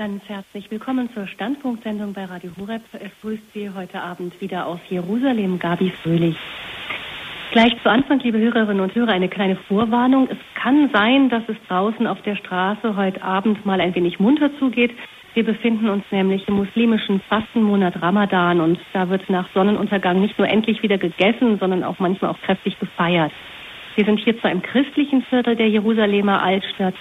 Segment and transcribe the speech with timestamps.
[0.00, 2.80] Ganz herzlich willkommen zur Standpunktsendung bei Radio Horeb.
[2.94, 6.38] Es grüßt Sie heute Abend wieder aus Jerusalem, Gabi Fröhlich.
[7.50, 10.26] Gleich zu Anfang, liebe Hörerinnen und Hörer, eine kleine Vorwarnung.
[10.30, 14.50] Es kann sein, dass es draußen auf der Straße heute Abend mal ein wenig munter
[14.58, 14.92] zugeht.
[15.34, 20.48] Wir befinden uns nämlich im muslimischen Fastenmonat Ramadan und da wird nach Sonnenuntergang nicht nur
[20.48, 23.32] endlich wieder gegessen, sondern auch manchmal auch kräftig gefeiert.
[23.96, 26.94] Wir sind hier zwar im christlichen Viertel der Jerusalemer Altstadt,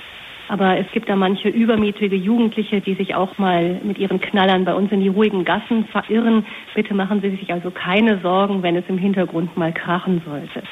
[0.49, 4.73] aber es gibt da manche übermütige Jugendliche, die sich auch mal mit ihren Knallern bei
[4.73, 6.43] uns in die ruhigen Gassen verirren.
[6.73, 10.63] Bitte machen Sie sich also keine Sorgen, wenn es im Hintergrund mal krachen sollte.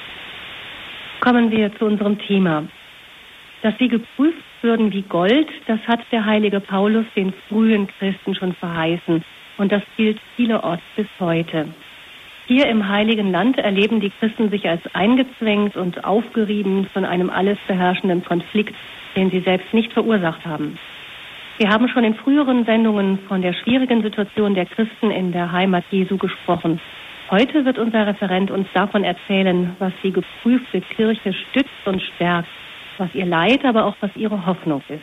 [1.20, 2.64] Kommen wir zu unserem Thema.
[3.62, 8.54] Dass sie geprüft würden wie Gold, das hat der heilige Paulus den frühen Christen schon
[8.54, 9.24] verheißen.
[9.60, 11.68] Und das gilt vielerorts bis heute.
[12.48, 17.58] Hier im Heiligen Land erleben die Christen sich als eingezwängt und aufgerieben von einem alles
[17.68, 18.74] beherrschenden Konflikt
[19.18, 20.78] den sie selbst nicht verursacht haben.
[21.58, 25.84] Wir haben schon in früheren Sendungen von der schwierigen Situation der Christen in der Heimat
[25.90, 26.80] Jesu gesprochen.
[27.32, 32.48] Heute wird unser Referent uns davon erzählen, was die geprüfte Kirche stützt und stärkt,
[33.00, 35.02] was ihr Leid, aber auch was ihre Hoffnung ist.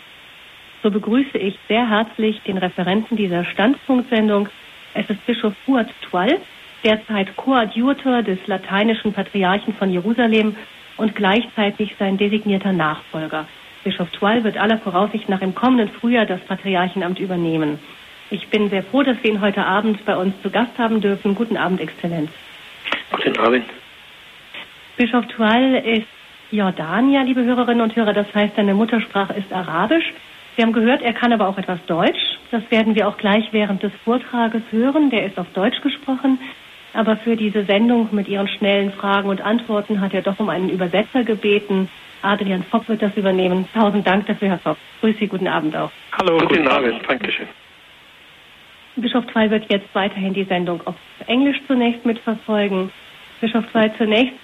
[0.85, 4.49] So begrüße ich sehr herzlich den Referenten dieser Standpunktsendung.
[4.95, 6.39] Es ist Bischof Fuad Twal,
[6.85, 10.57] derzeit Koadjutor des lateinischen Patriarchen von Jerusalem
[10.97, 13.47] und gleichzeitig sein designierter Nachfolger.
[13.83, 17.79] Bischof Twal wird aller Voraussicht nach im kommenden Frühjahr das Patriarchenamt übernehmen.
[18.31, 21.35] Ich bin sehr froh, dass wir ihn heute Abend bei uns zu Gast haben dürfen.
[21.35, 22.31] Guten Abend, Exzellenz.
[23.11, 23.65] Guten Abend.
[24.97, 26.07] Bischof Twal ist
[26.51, 28.13] Jordanier, liebe Hörerinnen und Hörer.
[28.13, 30.13] Das heißt, seine Muttersprache ist Arabisch.
[30.57, 32.39] Wir haben gehört, er kann aber auch etwas Deutsch.
[32.51, 35.11] Das werden wir auch gleich während des Vortrages hören.
[35.11, 36.39] Der ist auf Deutsch gesprochen.
[36.95, 40.71] Aber für diese Sendung mit ihren schnellen Fragen und Antworten hat er doch um einen
[40.71, 41.89] Übersetzer gebeten.
[42.23, 43.69] Adrian Fock wird das übernehmen.
[43.75, 44.79] Tausend Dank dafür, Herr Fock.
[45.01, 45.91] Grüße Sie, guten Abend auch.
[46.13, 47.49] Hallo, guten, guten Abend, Dankeschön.
[48.97, 50.95] Bischof Zwei wird jetzt weiterhin die Sendung auf
[51.27, 52.91] Englisch zunächst mitverfolgen.
[53.41, 54.37] Bischof Zwei, zunächst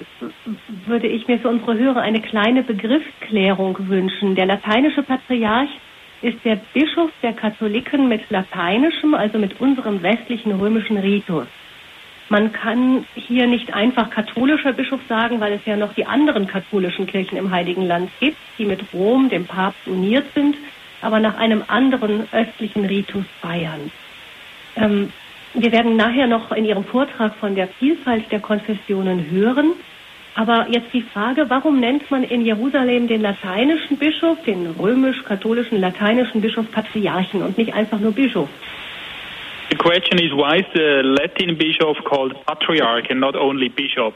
[0.86, 4.34] würde ich mir für unsere Hörer eine kleine Begriffsklärung wünschen.
[4.34, 5.70] Der lateinische Patriarch
[6.20, 11.46] ist der Bischof der Katholiken mit lateinischem, also mit unserem westlichen römischen Ritus.
[12.30, 17.08] Man kann hier nicht einfach katholischer Bischof sagen, weil es ja noch die anderen katholischen
[17.08, 20.56] Kirchen im Heiligen Land gibt, die mit Rom, dem Papst, uniert sind,
[21.02, 23.90] aber nach einem anderen östlichen Ritus feiern.
[24.76, 25.12] Ähm,
[25.54, 29.72] wir werden nachher noch in Ihrem Vortrag von der Vielfalt der Konfessionen hören.
[30.36, 36.40] Aber jetzt die Frage, warum nennt man in Jerusalem den lateinischen Bischof, den römisch-katholischen lateinischen
[36.40, 38.48] Bischof Patriarchen und nicht einfach nur Bischof?
[39.80, 44.14] The question is why is the Latin bishop called patriarch and not only bishop?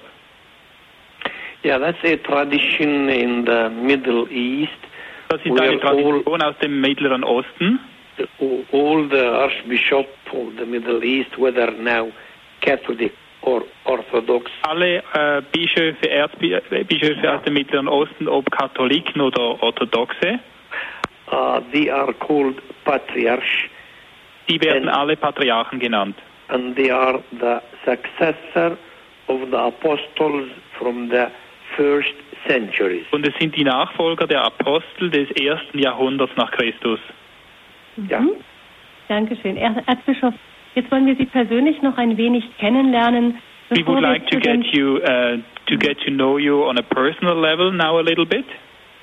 [1.63, 4.77] Yeah, that's a tradition in the Middle East.
[5.31, 7.81] Das ist eine Tradition aus dem Mittleren Osten.
[8.73, 12.13] All the archbishop of the Middle East, whether now
[12.61, 14.51] Catholic or Orthodox.
[14.69, 20.41] Alle äh, Bischöfe, Erzbischöfe aus dem Mittleren Osten, ob Katholiken oder Orthodoxe.
[21.33, 23.49] Uh, they are called patriarchs.
[24.49, 26.17] Die werden and, alle Patriarchen genannt.
[26.49, 28.77] And they are the successor
[29.29, 31.27] of the apostles from the
[31.77, 32.15] first
[32.47, 33.05] centuries.
[33.11, 37.01] Und es sind die Nachfolger der Apostel des ersten Jahrhunderts nach Christus.
[37.97, 38.09] Mhm.
[38.09, 38.21] Ja.
[39.09, 39.57] Dankeschön.
[39.57, 40.35] Erzbischof,
[40.75, 43.39] jetzt wollen wir Sie persönlich noch ein wenig kennenlernen.
[43.71, 47.35] We would like to get you uh, to get to know you on a personal
[47.35, 48.45] level now a little bit.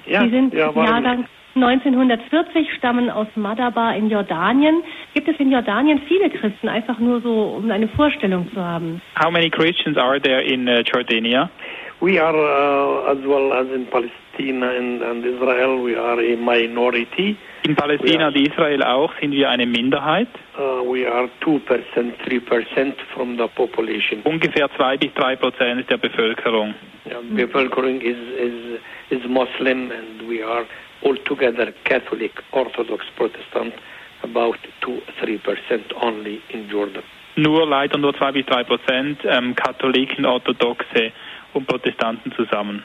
[0.05, 1.25] Ja, Sie sind ja, Jahrgang
[1.55, 4.83] 1940 stammen aus Madaba in Jordanien.
[5.13, 9.01] Gibt es in Jordanien viele Christen, einfach nur so, um eine Vorstellung zu haben?
[9.21, 11.49] How many Christians are there in uh, Jordania?
[11.99, 17.37] We are, uh, as well as in Palestine and, and Israel, we are a minority.
[17.63, 20.27] In Palästina und Israel auch sind wir eine Minderheit.
[20.57, 21.61] Uh, we are 2%,
[22.25, 24.21] 3% from the population.
[24.23, 26.73] Ungefähr 2 bis 3 Prozent der Bevölkerung.
[27.05, 28.79] Yeah, Bevölkerung is, is,
[29.11, 30.65] is Muslim and we are
[31.03, 33.73] altogether Catholic, Orthodox, Protestant,
[34.23, 37.03] about 2-3% only in Jordan.
[37.35, 41.11] Nur leider nur 2 bis 3 Prozent ähm, Katholiken, Orthodoxe
[41.53, 42.83] und Protestanten zusammen.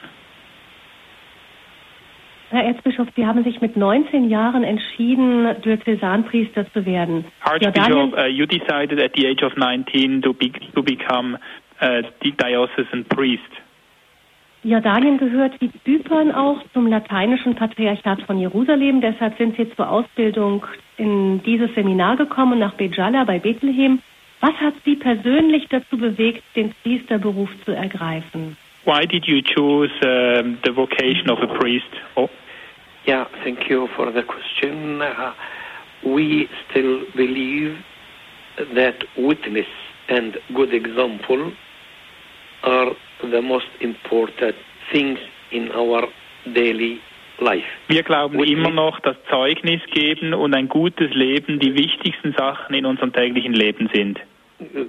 [2.49, 7.25] Herr Erzbischof, Sie haben sich mit 19 Jahren entschieden, Diözesanpriester zu werden.
[7.41, 11.37] Archbishop, uh, you decided at the age of 19 to, be, to become
[11.81, 13.43] uh, the diocesan priest.
[14.63, 19.01] Jordanien gehört wie Zypern auch zum lateinischen Patriarchat von Jerusalem.
[19.01, 20.65] Deshalb sind Sie zur Ausbildung
[20.97, 24.01] in dieses Seminar gekommen, nach Bejala bei Bethlehem.
[24.41, 28.57] Was hat Sie persönlich dazu bewegt, den Priesterberuf zu ergreifen?
[28.85, 31.89] Why did you choose uh, the vocation of a priest?
[32.15, 32.29] Oh.
[33.05, 35.01] Yeah, thank you for the question.
[35.01, 35.33] Uh,
[36.03, 37.77] we still believe
[38.75, 39.67] that witness
[40.09, 41.51] and good example
[42.63, 42.91] are
[43.21, 44.55] the most important
[44.91, 45.19] things
[45.51, 46.07] in our
[46.53, 46.99] daily
[47.39, 47.65] life.
[47.87, 52.75] Wir glauben Witness- immer noch, dass Zeugnis geben und ein gutes Leben die wichtigsten Sachen
[52.75, 54.19] in unserem täglichen Leben sind.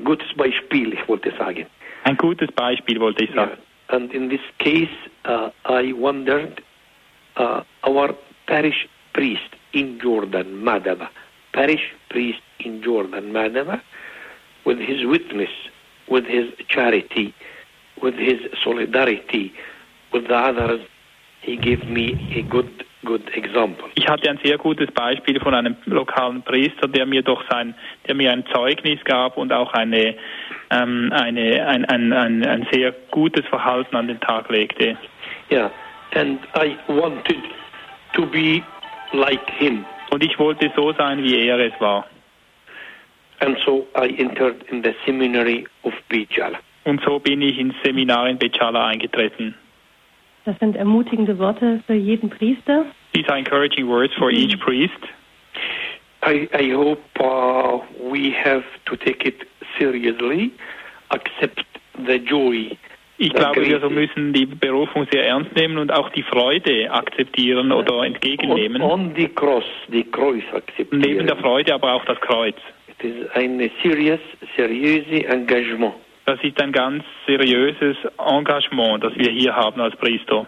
[0.05, 1.67] Gutes Beispiel, ich wollte sagen.
[2.05, 3.59] Ein gutes Beispiel wollte ich sagen.
[3.89, 4.89] And in this case,
[5.27, 6.63] uh, I wondered,
[7.39, 8.15] uh, our
[8.47, 11.09] parish priest in Jordan, Madaba,
[11.53, 13.81] parish priest in Jordan, Madaba,
[14.65, 15.51] with his witness,
[16.09, 17.33] with his charity,
[18.03, 19.53] with his solidarity
[20.13, 20.81] with the others,
[21.43, 23.89] he gave me a good, good example.
[23.95, 27.75] Ich hatte ein sehr gutes Beispiel von einem lokalen Priester, der mir doch sein,
[28.07, 30.17] der mir ein Zeugnis gab und auch eine,
[30.71, 34.97] ähm, eine, ein, ein, ein, ein sehr gutes Verhalten an den Tag legte.
[35.51, 35.71] Yeah,
[36.15, 37.43] and I wanted
[38.15, 38.63] to be
[39.13, 39.85] like him.
[40.11, 42.07] Und ich wollte so sein, wie er es war.
[43.41, 46.59] And so I entered in the seminary of Bijala.
[46.85, 49.55] Und so bin ich ins Seminar in Bechala eingetreten.
[50.45, 52.87] Das sind ermutigende Worte für jeden Priester.
[53.13, 54.99] These are encouraging words for each priest.
[56.25, 57.81] I, I hope uh,
[58.11, 59.47] we have to take it
[59.79, 60.53] seriously,
[61.11, 61.65] accept
[62.07, 62.77] the joy.
[63.21, 67.73] Ich glaube, wir so müssen die Berufung sehr ernst nehmen und auch die Freude akzeptieren
[67.73, 68.81] oder on, entgegennehmen.
[68.81, 71.39] on the cross, the Kreuz Neben der akzeptieren.
[71.41, 72.57] Freude aber auch das Kreuz.
[72.87, 74.21] It is ein serious,
[74.57, 75.95] seriöse Engagement.
[76.29, 80.45] Das ist ein ganz seriöses Engagement, das wir hier haben als Priester.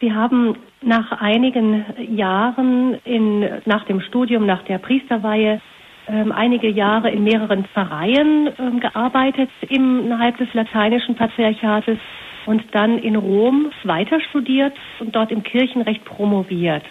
[0.00, 1.84] Sie haben nach einigen
[2.16, 5.60] Jahren in, nach dem Studium, nach der Priesterweihe,
[6.06, 11.98] ähm, einige Jahre in mehreren Pfarreien ähm, gearbeitet innerhalb des lateinischen Patriarchates
[12.46, 16.84] und dann in Rom weiter studiert und dort im Kirchenrecht promoviert.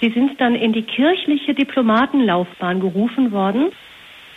[0.00, 3.70] Sie sind dann in die kirchliche Diplomatenlaufbahn gerufen worden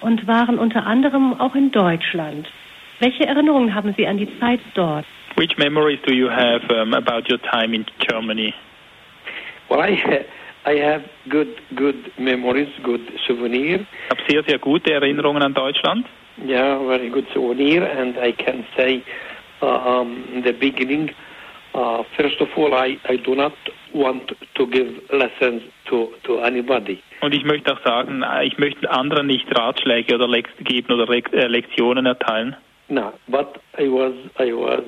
[0.02, 2.48] und waren unter anderem auch in Deutschland.
[3.00, 5.06] Welche Erinnerungen haben Sie an die Zeit dort?
[5.36, 8.54] Which memories do you have um, about your time in Germany?
[9.70, 10.26] Well, I, ha-
[10.66, 13.82] I have good, good memories, good souvenir.
[13.82, 16.06] Ich habe sehr, sehr gute Erinnerungen an Deutschland.
[16.44, 19.04] Yeah, very good souvenir, and I can say
[19.62, 21.12] uh, um, in the beginning,
[21.74, 23.54] uh, first of all, I, I do not
[23.98, 27.00] want to give lessons to, to anybody.
[27.22, 31.08] Und ich möchte auch sagen, äh, ich möchte anderen nicht Ratschläge oder Lek geben oder
[31.08, 32.56] Lek äh, Lektionen erteilen.
[32.90, 34.84] No, but I was I was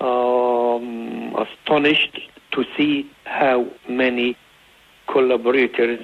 [0.00, 2.20] uh, um, astonished
[2.52, 4.36] to see how many
[5.06, 6.00] collaborators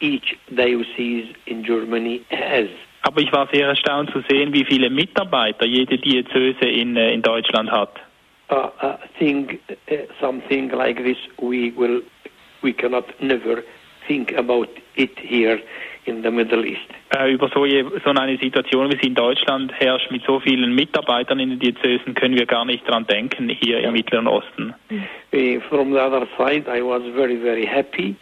[0.00, 2.68] each diocese in Germany has.
[3.02, 7.20] Aber ich war sehr erstaunt zu sehen, wie viele Mitarbeiter jede Diözese in, äh, in
[7.20, 8.00] Deutschland hat.
[8.54, 9.58] Uh, uh, think
[9.90, 12.00] uh, something like this, we will
[12.62, 13.64] we cannot never
[14.06, 15.58] think about it here
[16.06, 16.88] in the Middle East.
[17.16, 17.66] Äh, über so,
[18.04, 22.14] so eine Situation, wie sie in Deutschland herrscht, mit so vielen Mitarbeitern in den Diözesen,
[22.14, 23.88] können wir gar nicht dran denken hier Ja.
[23.88, 24.72] im Mittleren Osten.
[25.32, 28.14] Uh, from the other side, I was very, very happy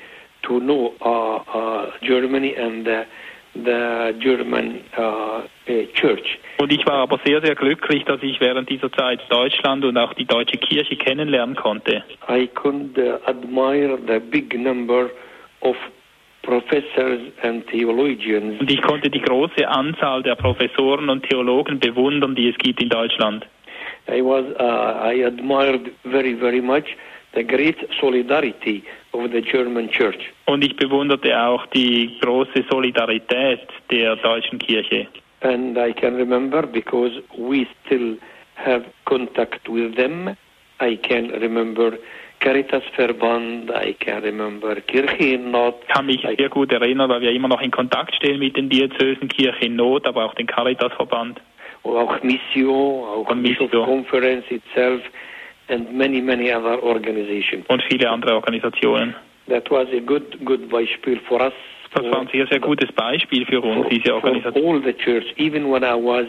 [0.44, 2.88] to know uh, uh, Germany and
[3.54, 5.42] the German uh,
[5.94, 6.38] church.
[6.58, 10.14] Und ich war aber sehr, sehr glücklich, dass ich während dieser Zeit Deutschland und auch
[10.14, 12.04] die deutsche Kirche kennenlernen konnte.
[12.28, 15.10] I could uh, admire the big number
[15.60, 15.76] of
[16.42, 22.48] professors and theologians Und ich konnte die große Anzahl der Professoren und Theologen bewundern, die
[22.48, 23.46] es gibt in Deutschland.
[24.08, 26.96] I was uh, I admired very very much
[27.34, 30.32] the great solidarity of the German church.
[30.46, 33.60] Und ich bewunderte auch die große Solidarität
[33.90, 35.06] der deutschen Kirche.
[35.40, 38.16] And I can remember because we still
[38.54, 40.36] have contact with them.
[40.80, 41.98] I can remember
[42.40, 45.76] Caritas Verband, I can remember Kirche in Not.
[45.82, 48.68] Ich kann mich sehr gut erinnern, weil wir immer noch in Kontakt stehen mit den
[48.68, 51.40] Diözesen Kirche in Not, aber auch den Caritasverband.
[51.84, 53.84] auch Missio, auch Und Bishop Missio.
[53.84, 55.02] Conference itself,
[55.68, 57.64] and many, many other organizations.
[57.68, 59.14] und viele andere Organisationen.
[59.48, 61.52] That was a good, good Beispiel for us.
[61.94, 64.64] Das war ein sehr, sehr gutes Beispiel für uns, for, diese Organisation.
[64.66, 65.24] all the church.
[65.36, 66.26] Even when I was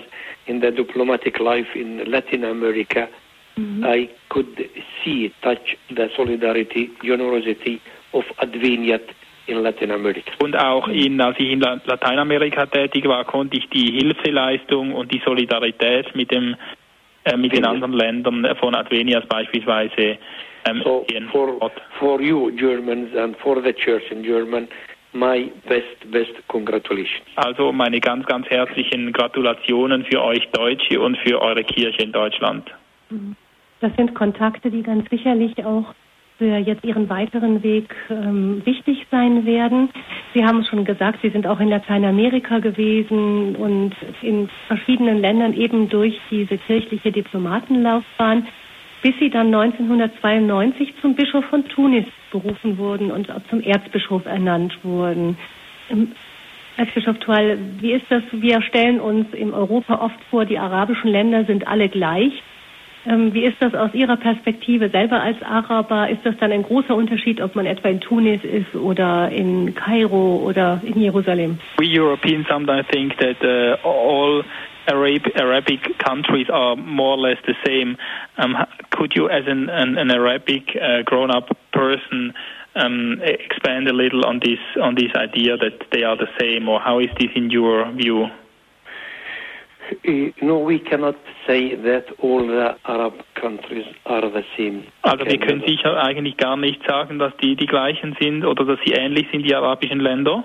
[0.47, 3.07] in the diplomatic life in Latin America,
[3.57, 4.47] I could
[5.03, 7.79] see, touch the solidarity, generosity
[8.11, 9.03] of Adveniat
[9.47, 10.31] in Latin America.
[10.39, 15.13] Und auch in, als ich in La- Lateinamerika tätig war, konnte ich die Hilfeleistung und
[15.13, 16.55] die Solidarität mit dem
[17.25, 20.18] äh, mit den anderen Ländern von Advenias beispielsweise
[20.65, 24.68] ähm, So for for you Germans and for the church in German,
[25.13, 27.24] my best best congratulations.
[27.36, 32.70] Also meine ganz, ganz herzlichen Gratulationen für euch Deutsche und für eure Kirche in Deutschland.
[33.82, 35.94] Das sind Kontakte, die ganz sicherlich auch
[36.43, 39.89] für jetzt Ihren weiteren Weg ähm, wichtig sein werden.
[40.33, 45.53] Sie haben es schon gesagt, Sie sind auch in Lateinamerika gewesen und in verschiedenen Ländern
[45.53, 48.45] eben durch diese kirchliche Diplomatenlaufbahn,
[49.01, 54.77] bis Sie dann 1992 zum Bischof von Tunis berufen wurden und auch zum Erzbischof ernannt
[54.83, 55.38] wurden.
[55.89, 56.12] Ähm,
[56.75, 58.23] Erzbischof Tual, wie ist das?
[58.33, 62.33] Wir stellen uns in Europa oft vor, die arabischen Länder sind alle gleich.
[63.05, 66.10] Ähm, wie ist das aus Ihrer Perspektive selber als Araber?
[66.10, 70.38] Ist das dann ein großer Unterschied, ob man etwa in Tunis ist oder in Kairo
[70.38, 71.60] oder in Jerusalem?
[71.77, 74.43] We Europeans sometimes think that uh, all
[74.88, 77.98] Arab, Arabic countries are more or less the same.
[78.38, 78.55] Um,
[78.91, 82.33] could you, as an, an, an Arabic uh, grown-up person,
[82.75, 86.79] um, expand a little on this on this idea that they are the same, or
[86.79, 88.27] how is this in your view?
[95.03, 98.79] Also wir können sicher eigentlich gar nicht sagen, dass die die gleichen sind oder dass
[98.85, 100.43] sie ähnlich sind die arabischen Länder.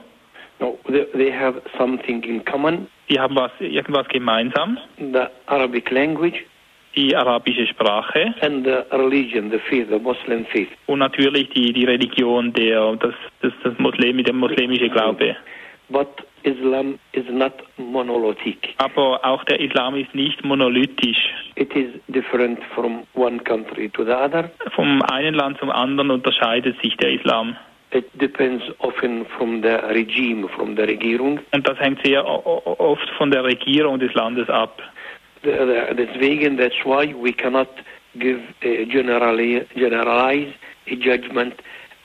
[0.61, 2.89] No, they, they have something in common.
[3.09, 4.79] Die haben was irgendwas gemeinsam.
[4.99, 6.45] The Arabic language.
[6.97, 8.35] Die arabische Sprache.
[8.41, 10.69] And the religion, the faith, the Muslim faith.
[10.87, 15.37] Und natürlich die die Religion, der das das, das Muslim, der muslimische Glaube.
[15.91, 16.09] But
[16.43, 18.75] Islam is not monolithic.
[18.79, 21.35] Aber auch der Islam ist nicht monolithisch.
[21.57, 24.51] It is different from one country to the other.
[24.75, 27.57] Vom einen Land zum anderen unterscheidet sich der Islam.
[27.91, 31.41] It depends often from the regime, from the Regierung.
[31.53, 34.83] Und das hängt sehr oft von der Regierung des Landes ab.
[35.43, 37.69] Deswegen, that's why we cannot
[38.19, 40.53] give a generally, generalize
[40.87, 41.55] a judgment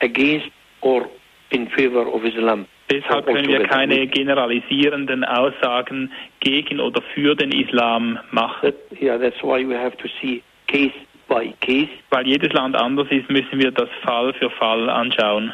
[0.00, 0.50] against
[0.80, 1.06] or
[1.50, 2.66] in favor of Islam.
[2.90, 8.60] Deshalb können wir keine generalisierenden Aussagen gegen oder für den Islam machen.
[8.62, 10.92] That, yeah, that's why we have to see case
[11.28, 11.88] by case.
[12.10, 15.52] Weil jedes Land anders ist, müssen wir das Fall für Fall anschauen.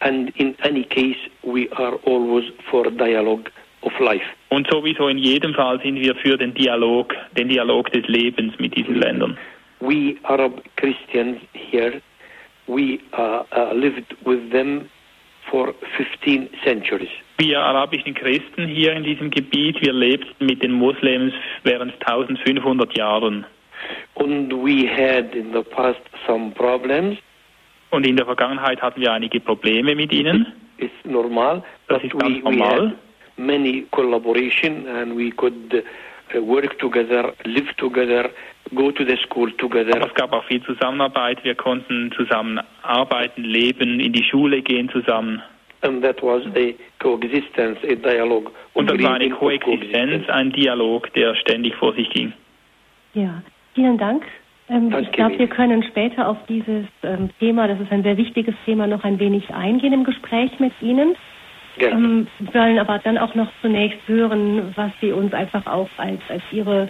[0.00, 3.50] And in any case, we are always for dialogue
[3.82, 4.24] of life.
[4.48, 8.74] Und sowieso in jedem Fall sind wir für den Dialog, den Dialog des Lebens mit
[8.74, 9.36] diesen Ländern.
[9.80, 12.00] We Arab Christians here,
[12.66, 14.88] we uh, uh, lived with them
[15.50, 17.10] for 15 centuries.
[17.38, 21.32] Wir arabischen Christen hier in diesem Gebiet, wir lebten mit den Muslims
[21.64, 23.46] während 1500 Jahren.
[24.16, 27.18] And we had in the past some problems.
[27.90, 30.46] Und in der Vergangenheit hatten wir einige Probleme mit ihnen.
[30.78, 31.62] It's normal.
[31.88, 32.94] Das ist ganz normal.
[33.40, 35.80] many collaboration and we could uh,
[36.34, 38.30] work together, live together,
[38.74, 40.00] go to the school together.
[40.06, 41.42] Es gab auch viel Zusammenarbeit.
[41.44, 45.42] Wir konnten zusammen arbeiten, leben, in die Schule gehen zusammen.
[45.82, 48.50] And that was a coexistence, a dialogue.
[48.74, 52.34] Und das war eine Koexistenz, ein Dialog, der ständig vor sich ging.
[53.14, 53.42] Ja,
[53.74, 54.24] vielen Dank.
[54.68, 58.54] Ähm, ich glaube, wir können später auf dieses ähm, Thema, das ist ein sehr wichtiges
[58.64, 61.16] Thema, noch ein wenig eingehen im Gespräch mit Ihnen.
[61.80, 61.94] Gerne.
[61.94, 66.42] Ähm, wollen aber dann auch noch zunächst hören, was Sie uns einfach auch als, als
[66.52, 66.88] Ihre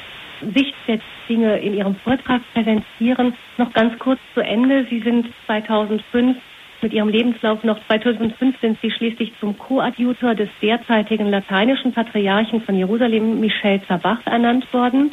[0.54, 3.34] Sicht der Dinge in Ihrem Vortrag präsentieren.
[3.56, 4.84] Noch ganz kurz zu Ende.
[4.90, 6.36] Sie sind 2005
[6.82, 12.74] mit Ihrem Lebenslauf noch 2005 sind Sie schließlich zum Koadjutor des derzeitigen lateinischen Patriarchen von
[12.74, 15.12] Jerusalem, Michel Zabach, ernannt worden.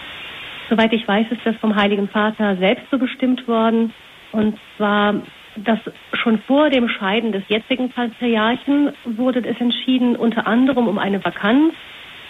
[0.69, 3.93] Soweit ich weiß, ist das vom Heiligen Vater selbst so bestimmt worden.
[4.31, 5.15] Und zwar,
[5.63, 5.79] dass
[6.13, 11.73] schon vor dem Scheiden des jetzigen Patriarchen wurde es entschieden, unter anderem um eine Vakanz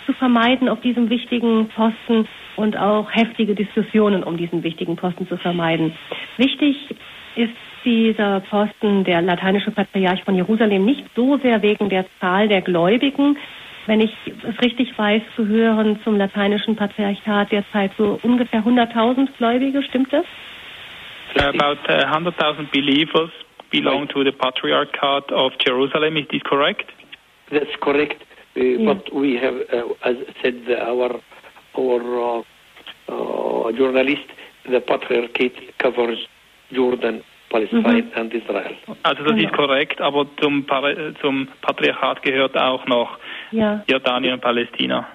[0.06, 5.38] zu vermeiden auf diesem wichtigen Posten und auch heftige Diskussionen um diesen wichtigen Posten zu
[5.38, 5.94] vermeiden.
[6.38, 6.96] Wichtig
[7.36, 7.54] ist
[7.84, 13.38] dieser Posten, der lateinische Patriarch von Jerusalem, nicht so sehr wegen der Zahl der Gläubigen,
[13.86, 20.12] wenn ich es richtig weiß, gehören zum lateinischen Patriarchat derzeit so ungefähr 100.000 Gläubige, stimmt
[20.12, 20.26] das?
[21.36, 23.30] About uh, 100,000 believers
[23.72, 26.18] belong to the Patriarchate of Jerusalem.
[26.18, 26.92] Is this correct?
[27.52, 28.24] That's correct.
[28.56, 28.94] Uh, yeah.
[28.94, 31.22] But we have, uh, as said our
[31.78, 32.44] our
[33.10, 34.28] uh, journalist,
[34.66, 36.18] the Patriarchate covers
[36.72, 38.12] Jordan, Palästina mhm.
[38.20, 38.76] und Israel.
[39.04, 40.66] Also das ist korrekt, aber zum,
[41.22, 43.18] zum Patriarchat gehört auch noch
[43.52, 43.84] ja.
[43.88, 45.08] Jordanien und Palästina.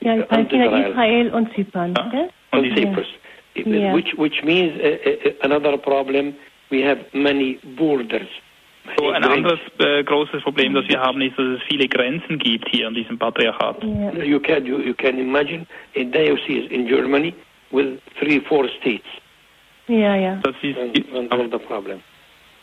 [0.00, 0.90] Ja, Palästina, Israel.
[0.90, 1.94] Israel und Zypern.
[1.94, 2.58] Ja.
[2.58, 3.06] Und Cyprus.
[3.56, 3.94] Yeah.
[3.94, 6.34] Which, which means uh, another problem,
[6.70, 8.28] we have many borders.
[8.98, 12.68] So ein anderes äh, großes Problem, das wir haben, ist, dass es viele Grenzen gibt
[12.68, 13.82] hier in diesem Patriarchat.
[13.82, 14.22] Yeah.
[14.22, 17.34] You can you, you can imagine a diocese in Germany
[17.70, 19.06] with three four states.
[19.88, 20.38] Ja, ja.
[20.42, 22.00] Das ist, and, and the problem.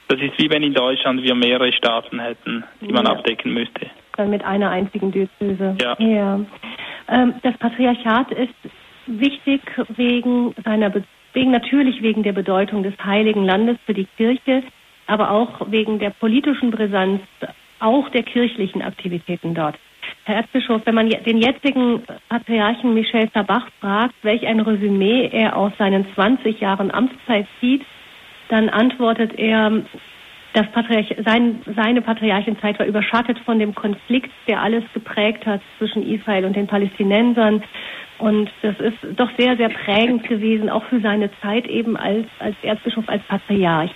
[0.10, 3.90] Das ist wie wenn in Deutschland wir mehrere Staaten hätten, die man abdecken müsste.
[4.18, 5.76] Dann mit einer einzigen Diözese.
[5.82, 5.96] Ja.
[5.98, 6.40] ja.
[7.08, 8.54] Ähm, das Patriarchat ist
[9.08, 9.62] wichtig
[9.96, 10.92] wegen seiner,
[11.34, 14.64] wegen natürlich wegen der Bedeutung des Heiligen Landes für die Kirche,
[15.08, 17.22] aber auch wegen der politischen Brisanz,
[17.80, 19.78] auch der kirchlichen Aktivitäten dort.
[20.24, 25.72] Herr Erzbischof, wenn man den jetzigen Patriarchen Michel Sabach fragt, welch ein Resümee er aus
[25.78, 27.84] seinen 20 Jahren Amtszeit zieht,
[28.50, 29.84] dann antwortet er,
[30.54, 36.04] das Patriarch, sein, seine Patriarchenzeit war überschattet von dem Konflikt, der alles geprägt hat zwischen
[36.04, 37.64] Israel und den Palästinensern.
[38.18, 42.56] Und das ist doch sehr, sehr prägend gewesen, auch für seine Zeit eben als, als
[42.62, 43.92] Erzbischof, als Patriarch.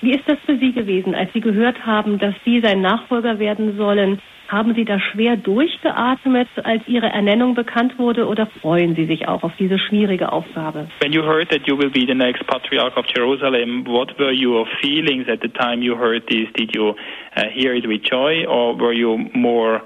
[0.00, 3.76] Wie ist das für Sie gewesen, als Sie gehört haben, dass Sie sein Nachfolger werden
[3.76, 4.20] sollen?
[4.48, 9.42] Haben Sie da schwer durchgeatmet, als Ihre Ernennung bekannt wurde, oder freuen Sie sich auch
[9.42, 10.88] auf diese schwierige Aufgabe?
[11.00, 14.66] When you heard that you will be the next Patriarch of Jerusalem, what were your
[14.80, 16.48] feelings at the time you heard this?
[16.56, 16.94] Did you
[17.36, 19.82] uh, hear it with joy, or were you more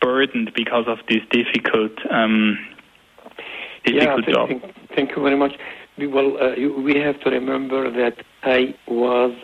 [0.00, 2.58] burdened because of this difficult, um,
[3.84, 4.48] difficult yeah, job?
[4.48, 4.62] Thank,
[4.96, 5.52] thank you very much.
[5.98, 9.34] Well, uh, we have to remember that I was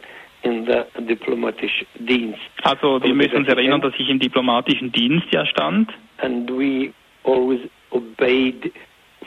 [0.46, 2.40] in the diplomatic Dienst.
[2.62, 5.90] Also wir müssen uns erinnern, dass ich im diplomatischen Dienst ja stand.
[6.18, 6.92] And we
[7.24, 7.60] always
[7.90, 8.72] obeyed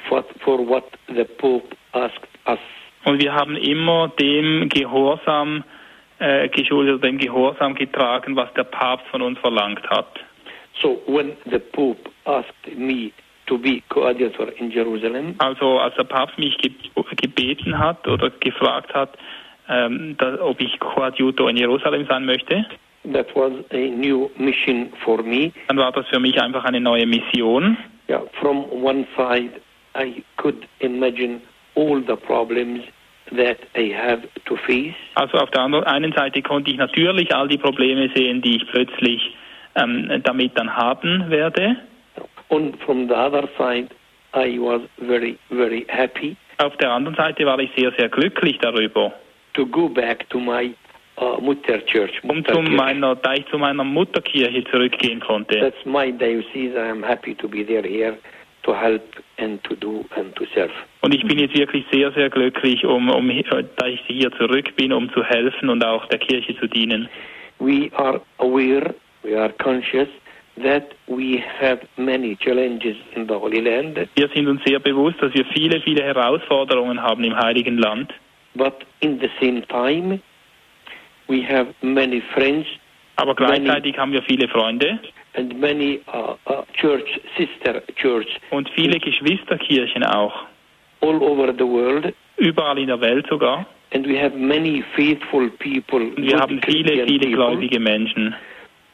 [0.07, 2.59] for, for what the Pope asked us.
[3.05, 5.63] Und wir haben immer dem Gehorsam
[6.19, 10.19] äh, geschuldet, dem Gehorsam getragen, was der Papst von uns verlangt hat.
[10.81, 13.11] So when the Pope asked me
[13.47, 16.71] to be coadjutor in Jerusalem, Also als der Papst mich ge
[17.17, 19.17] gebeten hat oder gefragt hat,
[19.69, 22.65] ähm, da, ob ich Koadjutor in Jerusalem sein möchte,
[23.13, 25.51] that was a new mission for me.
[25.67, 27.77] dann war das für mich einfach eine neue Mission.
[28.09, 29.61] Yeah, from one side,
[29.95, 31.41] I could imagine
[31.75, 32.83] all the problems
[33.31, 34.95] that I have to face.
[35.15, 39.35] Also auf der einen Seite konnte ich natürlich all die Probleme sehen, die ich plötzlich
[39.75, 41.77] ähm, damit dann haben werde.
[42.49, 43.89] And from the other side,
[44.33, 49.13] I was very, very happy Auf der anderen Seite war ich sehr, sehr glücklich darüber.
[49.53, 50.73] To go back to my
[51.17, 52.23] uh, Mutter Church.
[52.23, 52.71] Mutter zu Kirche.
[52.71, 55.59] meiner, da ich zu meiner Mutterkirche zurückgehen konnte.
[55.59, 56.75] That's my diocese.
[56.75, 58.17] I am happy to be there here
[58.63, 59.03] to help
[59.37, 60.71] and to do and to serve.
[61.01, 63.27] Und ich bin jetzt wirklich sehr, sehr glücklich, um, um,
[63.77, 67.07] da ich hier zurück bin, um zu helfen und auch der Kirche zu dienen.
[67.59, 70.07] We are aware, we are conscious
[70.61, 75.33] that we have many challenges in the Holy Land, Wir sind uns sehr bewusst, dass
[75.33, 78.13] wir viele, viele Herausforderungen haben im Heiligen Land.
[78.55, 80.21] But in the same time,
[81.27, 82.67] we have many friends
[83.17, 84.99] Aber gleichzeitig haben wir viele Freunde
[85.35, 90.45] and many uh, uh, church, sister church, und viele Geschwisterkirchen auch.
[91.01, 92.13] all over the world.
[92.37, 93.65] Überall in der Welt sogar.
[93.93, 98.35] And we have many faithful people, Und wir haben viele, viele gläubige Menschen,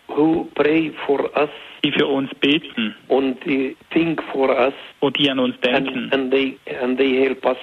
[0.08, 1.50] who pray for us
[1.84, 6.10] die für uns beten and uh, think for us, und die an uns and, denken
[6.12, 7.58] and they and they help us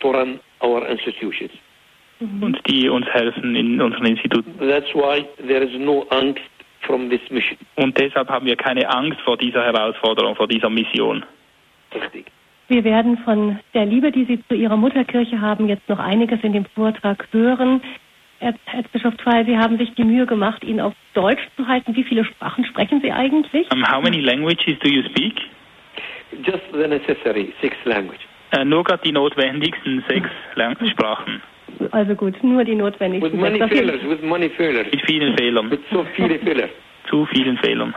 [0.00, 1.52] to run our institutions.
[2.40, 4.54] und die uns helfen in unseren Instituten.
[4.58, 6.40] That's why there is no angst
[6.80, 7.58] from this mission.
[7.74, 11.24] Und deshalb haben wir keine Angst vor dieser Herausforderung, vor dieser Mission.
[11.94, 12.26] Richtig.
[12.68, 16.52] Wir werden von der Liebe, die Sie zu Ihrer Mutterkirche haben, jetzt noch einiges in
[16.54, 17.82] dem Vortrag hören.
[18.40, 21.94] Erz- Erzbischof Zweil, Sie haben sich die Mühe gemacht, ihn auf Deutsch zu halten.
[21.96, 23.70] Wie viele Sprachen sprechen Sie eigentlich?
[23.72, 25.34] Um, how many languages do you speak?
[26.44, 28.20] Just the necessary six language.
[28.56, 30.30] Äh, nur gerade die notwendigsten sechs
[30.90, 31.42] Sprachen.
[31.90, 33.32] Also gut, nur die notwendigsten.
[33.32, 33.72] With many sechs.
[33.72, 35.70] Failures, with many failures, Mit vielen Fehlern.
[35.70, 36.68] with so viele Fehler.
[37.08, 37.94] Zu vielen Fehlern.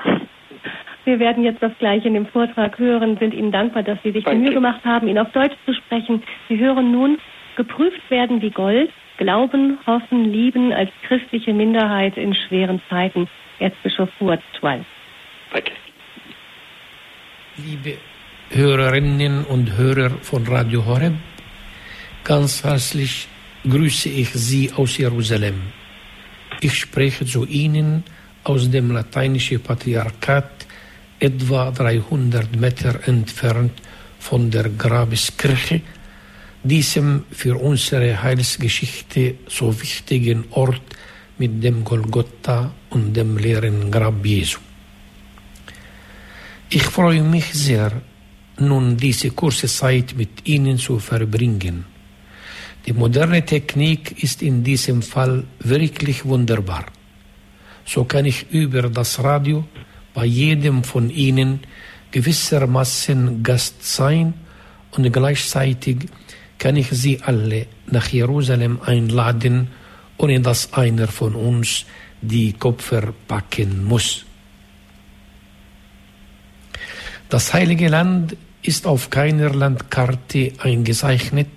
[1.06, 4.26] Wir werden jetzt das gleiche in dem Vortrag hören, sind Ihnen dankbar, dass Sie sich
[4.26, 4.36] die.
[4.36, 6.22] Mühe gemacht haben, ihn auf Deutsch zu sprechen.
[6.50, 7.18] Sie hören nun,
[7.56, 13.30] geprüft werden wie Gold, glauben, hoffen, lieben als christliche Minderheit in schweren Zeiten.
[13.60, 14.84] Erzbischof Fuad Twal.
[15.54, 15.72] Danke.
[17.58, 17.98] Liebe
[18.52, 21.14] Hörerinnen und Hörer von Radio Horeb,
[22.24, 23.28] ganz herzlich
[23.64, 25.62] grüße ich Sie aus Jerusalem.
[26.60, 28.04] Ich spreche zu Ihnen
[28.44, 30.66] aus dem lateinischen Patriarchat,
[31.20, 33.84] etwa 300 Meter entfernt
[34.18, 35.82] von der Grabeskirche,
[36.64, 40.82] diesem für unsere Heilsgeschichte so wichtigen Ort
[41.38, 44.58] mit dem Golgotha und dem leeren Grab Jesu.
[46.72, 47.92] Ich freue mich sehr,
[48.62, 51.86] nun diese kurze Zeit mit Ihnen zu verbringen.
[52.86, 56.86] Die moderne Technik ist in diesem Fall wirklich wunderbar.
[57.86, 59.66] So kann ich über das Radio
[60.14, 61.60] bei jedem von Ihnen
[62.12, 64.34] gewissermaßen Gast sein
[64.92, 66.08] und gleichzeitig
[66.58, 69.70] kann ich Sie alle nach Jerusalem einladen,
[70.18, 71.86] ohne dass einer von uns
[72.22, 74.26] die Kopfer packen muss.
[77.30, 78.36] Das heilige Land
[78.70, 81.50] ist auf keiner Landkarte eingezeichnet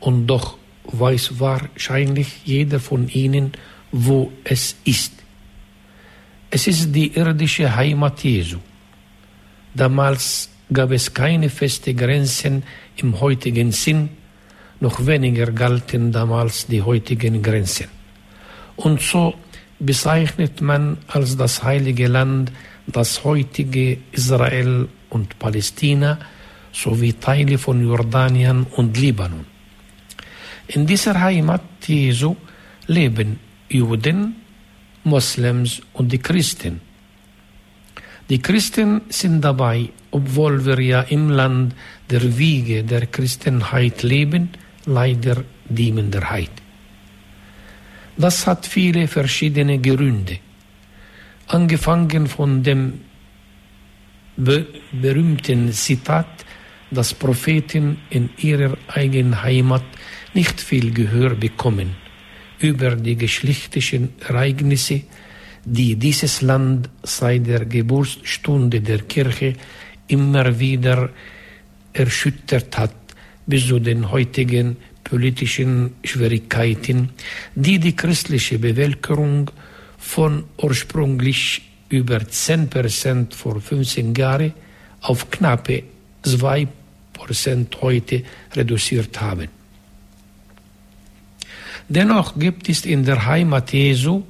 [0.00, 3.52] und doch weiß wahrscheinlich jeder von Ihnen,
[3.92, 5.12] wo es ist.
[6.50, 8.58] Es ist die irdische Heimat Jesu.
[9.72, 12.64] Damals gab es keine feste Grenzen
[12.96, 14.08] im heutigen Sinn,
[14.80, 17.86] noch weniger galten damals die heutigen Grenzen.
[18.74, 19.34] Und so
[19.78, 22.50] bezeichnet man als das heilige Land
[22.88, 26.18] das heutige Israel und Palästina
[26.78, 29.44] sowie Teile von Jordanien und Libanon.
[30.68, 32.36] In dieser Heimat Jesu
[32.86, 34.36] leben Juden,
[35.04, 36.80] Moslems und die Christen.
[38.30, 41.74] Die Christen sind dabei, obwohl wir ja im Land
[42.10, 44.50] der Wiege der Christenheit leben,
[44.84, 46.50] leider die Minderheit.
[48.16, 50.38] Das hat viele verschiedene Gründe.
[51.46, 53.00] Angefangen von dem
[54.36, 56.37] be berühmten Zitat,
[56.90, 59.84] dass Propheten in ihrer eigenen Heimat
[60.34, 61.96] nicht viel Gehör bekommen
[62.60, 65.02] über die geschlechtlichen Ereignisse,
[65.64, 69.54] die dieses Land seit der Geburtsstunde der Kirche
[70.08, 71.10] immer wieder
[71.92, 72.94] erschüttert hat,
[73.46, 77.10] bis zu den heutigen politischen Schwierigkeiten,
[77.54, 79.50] die die christliche Bevölkerung
[79.98, 84.52] von ursprünglich über 10 Prozent vor 15 Jahren
[85.00, 85.82] auf knappe
[86.22, 86.68] 2
[87.12, 88.22] Prozent heute
[88.54, 89.48] reduziert haben.
[91.88, 94.24] Dennoch gibt es in der Heimat Jesu,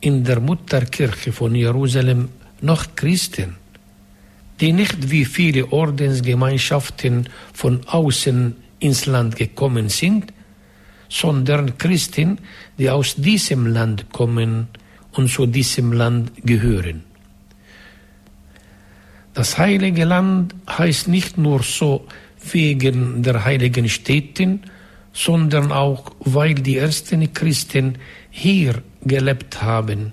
[0.00, 2.28] in der Mutterkirche von Jerusalem,
[2.60, 3.56] noch Christen,
[4.60, 10.32] die nicht wie viele Ordensgemeinschaften von außen ins Land gekommen sind,
[11.08, 12.38] sondern Christen,
[12.78, 14.68] die aus diesem Land kommen
[15.12, 17.04] und zu diesem Land gehören.
[19.36, 22.06] Das heilige Land heißt nicht nur so
[22.52, 24.62] wegen der heiligen Städten,
[25.12, 27.98] sondern auch weil die ersten Christen
[28.30, 30.12] hier gelebt haben.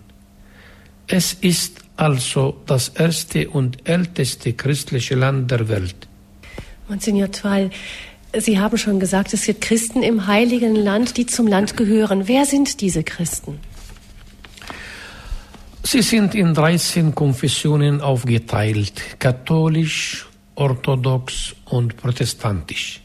[1.07, 5.95] Es ist also das erste und älteste christliche Land der Welt.
[6.89, 7.69] Monsignor Twal,
[8.37, 12.27] Sie haben schon gesagt, es gibt Christen im heiligen Land, die zum Land gehören.
[12.27, 13.57] Wer sind diese Christen?
[15.85, 23.01] Sie sind in 13 Konfessionen aufgeteilt, katholisch, orthodox und protestantisch.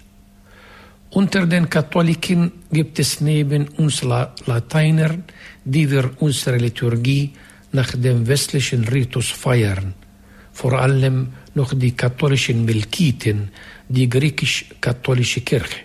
[1.11, 5.25] Unter den Katholiken gibt es neben uns Lateinern,
[5.65, 7.33] die wir unsere Liturgie
[7.73, 9.95] nach dem westlichen Ritus feiern,
[10.53, 13.51] vor allem noch die katholischen Melkiten,
[13.89, 15.81] die griechisch-katholische Kirche.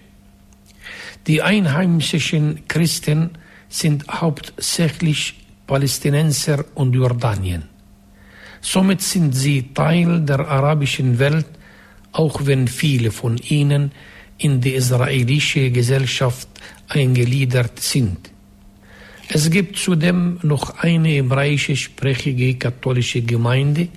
[1.26, 3.32] Die einheimischen Christen
[3.68, 7.64] sind hauptsächlich Palästinenser und Jordanien.
[8.62, 11.48] Somit sind sie Teil der arabischen Welt,
[12.12, 13.92] auch wenn viele von ihnen
[14.38, 16.48] in die israelische Gesellschaft
[16.88, 18.32] eingegliedert sind.
[19.30, 23.88] Es gibt zudem noch eine hebräische sprechige katholische Gemeinde,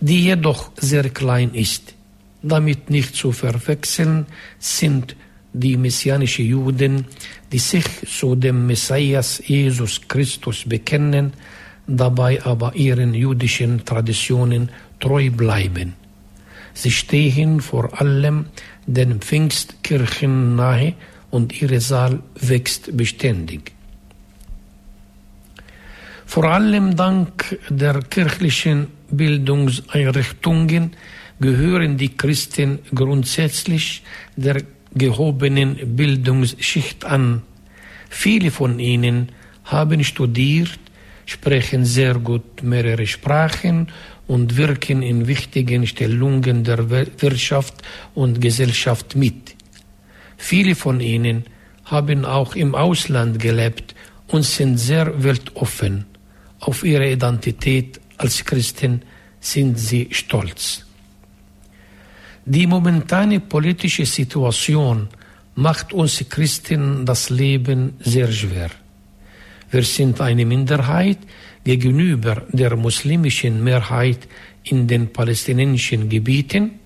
[0.00, 1.94] die jedoch sehr klein ist.
[2.42, 4.26] Damit nicht zu verwechseln
[4.58, 5.16] sind
[5.54, 7.06] die messianischen Juden,
[7.50, 11.32] die sich zu dem Messias Jesus Christus bekennen,
[11.86, 15.94] dabei aber ihren jüdischen Traditionen treu bleiben.
[16.74, 18.46] Sie stehen vor allem
[18.86, 20.94] den Pfingstkirchen nahe
[21.30, 23.72] und ihre Saal wächst beständig.
[26.26, 30.92] Vor allem dank der kirchlichen Bildungseinrichtungen
[31.38, 34.02] gehören die Christen grundsätzlich
[34.36, 34.62] der
[34.94, 37.42] gehobenen Bildungsschicht an.
[38.10, 39.30] Viele von ihnen
[39.64, 40.78] haben studiert,
[41.26, 43.88] sprechen sehr gut mehrere Sprachen
[44.26, 47.74] und wirken in wichtigen Stellungen der Wirtschaft
[48.14, 49.56] und Gesellschaft mit.
[50.36, 51.44] Viele von ihnen
[51.84, 53.94] haben auch im Ausland gelebt
[54.28, 56.06] und sind sehr weltoffen.
[56.60, 59.02] Auf ihre Identität als Christen
[59.40, 60.83] sind sie stolz.
[62.46, 65.08] Die momentane politische Situation
[65.54, 68.70] macht uns Christen das Leben sehr schwer.
[69.70, 71.18] Wir sind eine Minderheit
[71.64, 74.28] gegenüber der muslimischen Mehrheit
[74.64, 76.80] in den palästinensischen Gebieten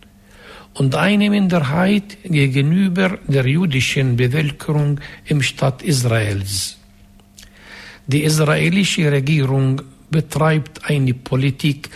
[0.75, 6.79] und eine Minderheit gegenüber der jüdischen Bevölkerung im Staat Israels.
[8.07, 11.91] Die israelische Regierung betreibt eine Politik,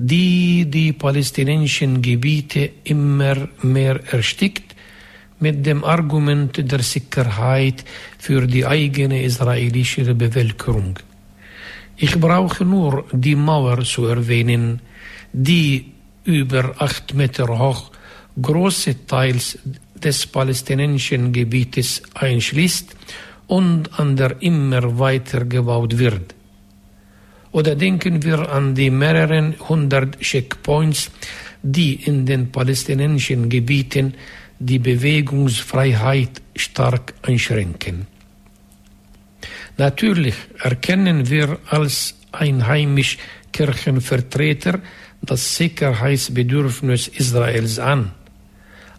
[0.00, 4.76] die die palästinensischen Gebiete immer mehr erstickt,
[5.40, 7.84] mit dem Argument der Sicherheit
[8.18, 10.98] für die eigene israelische Bevölkerung.
[11.96, 14.80] Ich brauche nur die Mauer zu erwähnen,
[15.32, 15.92] die
[16.24, 17.90] über acht Meter hoch
[18.40, 19.58] große Teils
[19.96, 22.94] des palästinensischen Gebietes einschließt
[23.48, 26.37] und an der immer weiter gebaut wird.
[27.52, 31.10] Oder denken wir an die mehreren hundert Checkpoints,
[31.62, 34.14] die in den palästinensischen Gebieten
[34.58, 38.06] die Bewegungsfreiheit stark einschränken.
[39.76, 43.18] Natürlich erkennen wir als einheimisch
[43.52, 44.80] Kirchenvertreter
[45.22, 48.12] das Sicherheitsbedürfnis Israels an.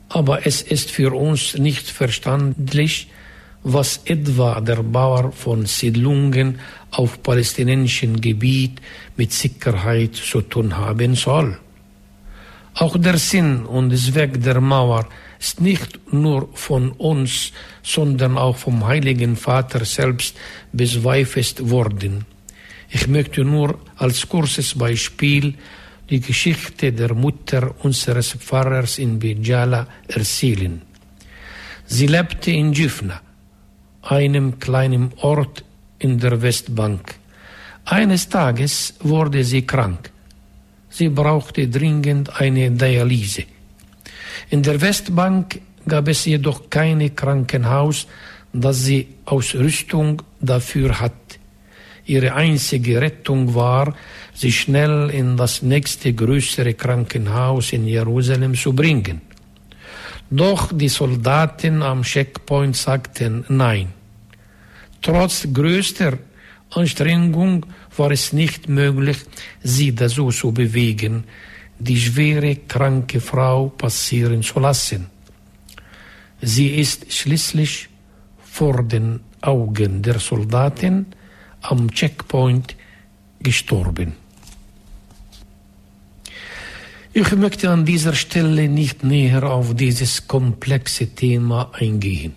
[0.08, 3.10] Aber es ist für uns nicht verständlich,
[3.62, 6.60] was etwa der Bauer von Siedlungen
[6.92, 8.82] auf palästinensischem Gebiet
[9.18, 11.58] mit Sicherheit zu tun haben soll.
[12.76, 15.08] Auch der Sinn und Zweck der Mauer
[15.40, 17.52] ist nicht nur von uns,
[17.84, 20.36] sondern auch vom Heiligen Vater selbst
[20.72, 22.26] bezweifelt worden.
[22.90, 25.56] Ich möchte nur als kurzes Beispiel
[26.10, 30.82] die Geschichte der Mutter unseres Pfarrers in Bijala erzählen.
[31.86, 33.22] Sie lebte in Jifna,
[34.02, 35.64] einem kleinen Ort
[36.00, 37.16] in der Westbank.
[37.86, 40.12] Eines Tages wurde sie krank.
[40.90, 43.44] Sie brauchte dringend eine Dialyse.
[44.50, 48.08] In der Westbank gab es jedoch kein Krankenhaus,
[48.54, 51.14] das sie Ausrüstung dafür hat.
[52.06, 53.94] Ihre einzige Rettung war,
[54.34, 59.22] sie schnell in das nächste größere Krankenhaus in Jerusalem zu bringen.
[60.32, 63.99] Doch die Soldaten am Checkpoint sagten Nein.
[65.02, 66.18] Trotz größter
[66.72, 67.66] Anstrengung
[67.98, 69.18] war es nicht möglich,
[69.64, 71.24] sie dazu zu bewegen,
[71.80, 75.08] die schwere kranke Frau passieren zu lassen.
[76.42, 77.90] Sie ist schließlich
[78.44, 81.08] vor den Augen der Soldaten
[81.62, 82.76] am Checkpoint
[83.40, 84.14] gestorben.
[87.12, 92.36] Ich möchte an dieser Stelle nicht näher auf dieses komplexe Thema eingehen.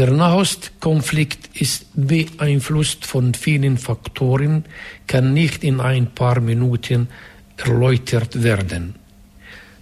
[0.00, 4.64] Der Nahostkonflikt ist beeinflusst von vielen Faktoren,
[5.06, 7.08] kann nicht in ein paar Minuten
[7.58, 8.94] erläutert werden.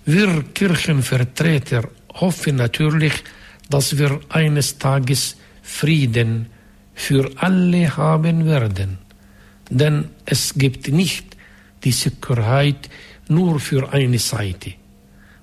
[0.04, 3.12] Wir Kirchenvertreter hoffen natürlich,
[3.70, 6.46] dass wir eines Tages Frieden
[6.94, 8.98] für alle haben werden.
[9.70, 11.36] Denn es gibt nicht
[11.84, 12.90] die Sicherheit
[13.28, 14.72] nur für eine Seite.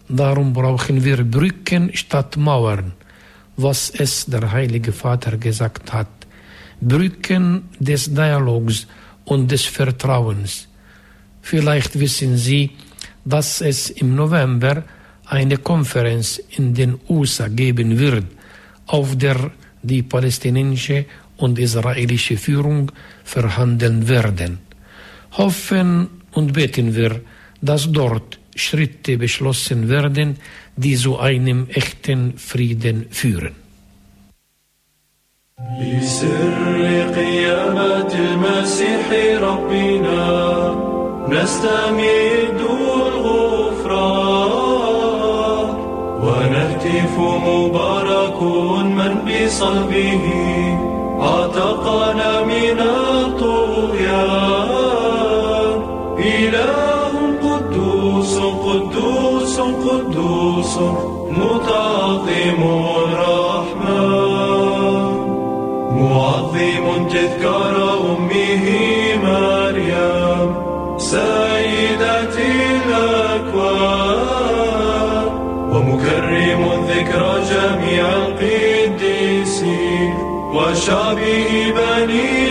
[0.10, 2.92] Darum brauchen wir Brücken statt Mauern,
[3.58, 6.10] was es der Heilige Vater gesagt hat.
[6.82, 8.88] Brücken des Dialogs
[9.26, 10.68] und des Vertrauens
[11.46, 12.72] Vielleicht wissen Sie,
[13.24, 14.84] dass es im November
[15.28, 18.26] eine Konferenz in den USA geben wird,
[18.88, 19.52] auf der
[19.84, 21.06] die palästinensische
[21.38, 22.92] und israelische Führung
[23.24, 24.58] verhandeln werden.
[25.34, 27.22] Hoffen und beten wir,
[27.62, 30.38] dass dort Schritte beschlossen werden,
[30.78, 33.56] die zu einem echten Frieden führen.
[35.80, 39.06] لسر قيامة المسيح
[39.42, 40.22] ربنا
[41.30, 42.60] نستمد
[44.36, 45.70] الغفران
[46.24, 48.40] ونهتف مبارك
[48.98, 50.26] من بصلبه
[51.20, 54.65] عتقنا من الطغيان
[60.76, 60.96] قدوس
[61.30, 62.62] متعظم
[63.04, 64.36] الرحمن
[66.02, 67.76] معظم تذكار
[68.10, 68.66] أمه
[69.24, 70.50] مريم
[70.98, 72.36] سيدة
[72.86, 73.96] الأكوان
[75.72, 80.14] ومكرم ذكرى جميع القديسين
[80.54, 82.45] وشعبه بني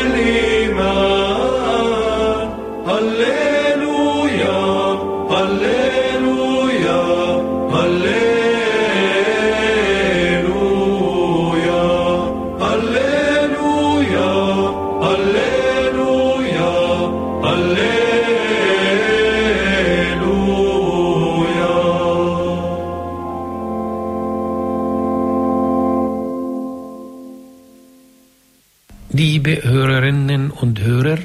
[29.85, 31.19] Hörerinnen und Hörer,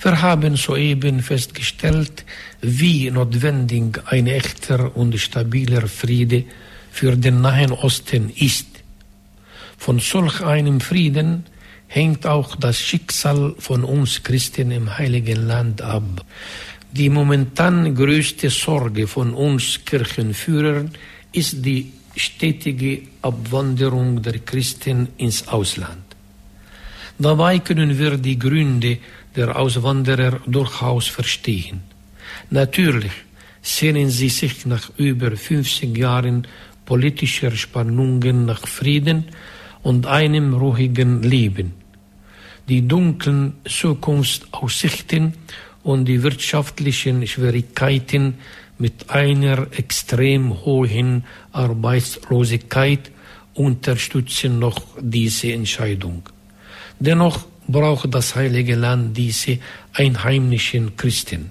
[0.00, 2.24] wir haben soeben festgestellt,
[2.60, 6.44] wie notwendig ein echter und stabiler Friede
[6.92, 8.68] für den Nahen Osten ist.
[9.76, 11.46] Von solch einem Frieden
[11.88, 16.24] hängt auch das Schicksal von uns Christen im Heiligen Land ab.
[16.92, 20.92] Die momentan größte Sorge von uns Kirchenführern
[21.32, 26.09] ist die stetige Abwanderung der Christen ins Ausland.
[27.20, 28.96] Dabei können wir die Gründe
[29.36, 31.82] der Auswanderer durchaus verstehen.
[32.48, 33.12] Natürlich
[33.60, 36.46] sehnen sie sich nach über 50 Jahren
[36.86, 39.26] politischer Spannungen nach Frieden
[39.82, 41.74] und einem ruhigen Leben.
[42.70, 45.34] Die dunklen Zukunftsaussichten
[45.82, 48.38] und die wirtschaftlichen Schwierigkeiten
[48.78, 53.10] mit einer extrem hohen Arbeitslosigkeit
[53.52, 56.22] unterstützen noch diese Entscheidung.
[57.00, 59.58] Dennoch braucht das Heilige Land diese
[59.94, 61.50] einheimischen Christen.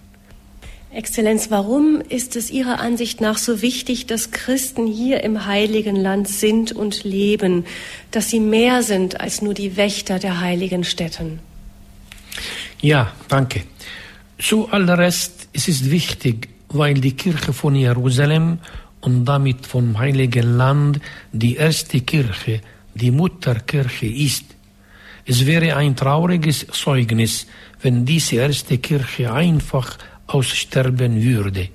[0.91, 6.27] Exzellenz, warum ist es Ihrer Ansicht nach so wichtig, dass Christen hier im Heiligen Land
[6.27, 7.65] sind und leben,
[8.11, 11.39] dass sie mehr sind als nur die Wächter der heiligen Stätten?
[12.81, 13.63] Ja, danke.
[14.39, 18.59] Zuallererst ist es wichtig, weil die Kirche von Jerusalem
[19.01, 20.99] und damit vom Heiligen Land
[21.31, 22.61] die erste Kirche,
[22.95, 24.45] die Mutterkirche ist.
[25.29, 27.45] Es wäre ein trauriges Zeugnis,
[27.83, 31.69] wenn diese erste Kirche einfach aussterben würde.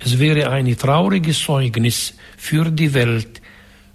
[0.00, 3.40] Es wäre ein trauriges Zeugnis für die Welt,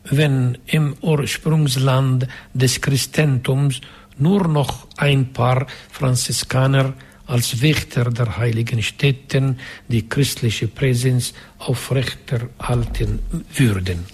[0.06, 3.82] wenn im Ursprungsland des Christentums
[4.18, 6.94] nur noch ein paar Franziskaner
[7.26, 13.20] als Wächter der heiligen Städten die christliche Präsenz aufrechterhalten
[13.54, 14.06] würden.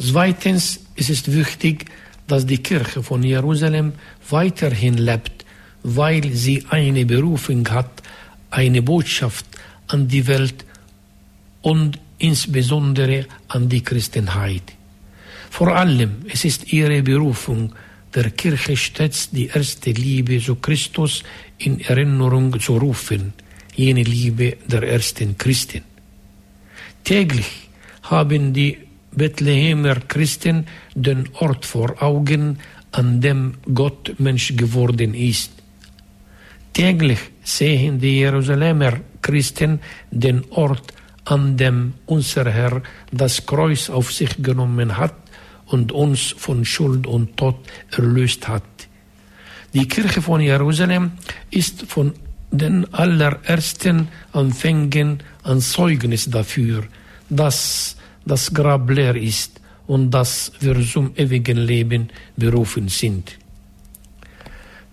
[0.00, 1.86] Zweitens ist es wichtig,
[2.28, 3.94] dass die Kirche von Jerusalem
[4.30, 5.44] weiterhin lebt,
[5.82, 8.02] weil sie eine Berufung hat,
[8.50, 9.46] eine Botschaft
[9.88, 10.64] an die Welt
[11.62, 14.74] und insbesondere an die Christenheit.
[15.50, 17.72] Vor allem es ist ihre Berufung,
[18.14, 21.22] der Kirche stets die erste Liebe zu Christus
[21.58, 23.32] in Erinnerung zu rufen,
[23.74, 25.82] jene Liebe der ersten Christen.
[27.04, 27.68] Täglich
[28.02, 28.87] haben die
[29.18, 32.58] Bethlehemer Christen den Ort vor Augen,
[32.92, 35.52] an dem Gott Mensch geworden ist.
[36.72, 44.42] Täglich sehen die Jerusalemer Christen den Ort, an dem unser Herr das Kreuz auf sich
[44.42, 45.14] genommen hat
[45.66, 47.56] und uns von Schuld und Tod
[47.90, 48.62] erlöst hat.
[49.74, 51.12] Die Kirche von Jerusalem
[51.50, 52.14] ist von
[52.50, 56.84] den allerersten Anfängen ein Zeugnis dafür,
[57.28, 57.97] dass
[58.28, 63.38] das Grab leer ist und dass wir zum ewigen Leben berufen sind.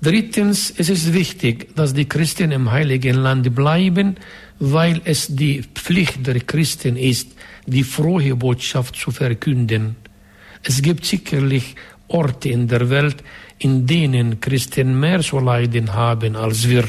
[0.02, 4.17] Drittens, es ist wichtig, dass die Christen im heiligen Land bleiben,
[4.60, 7.30] weil es die Pflicht der Christen ist,
[7.65, 9.95] die frohe Botschaft zu verkünden.
[10.63, 11.76] Es gibt sicherlich
[12.08, 13.24] Orte in der Welt,
[13.58, 16.86] in denen Christen mehr zu leiden haben als wir.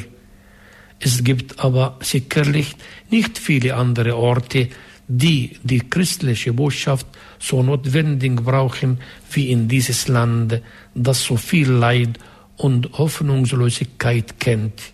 [0.99, 2.75] Es gibt aber sicherlich
[3.11, 4.69] nicht viele andere Orte,
[5.09, 7.07] die die christliche Botschaft
[7.39, 8.99] so notwendig brauchen
[9.31, 10.61] wie in dieses Land,
[10.95, 12.19] das so viel Leid
[12.57, 14.93] und Hoffnungslosigkeit kennt.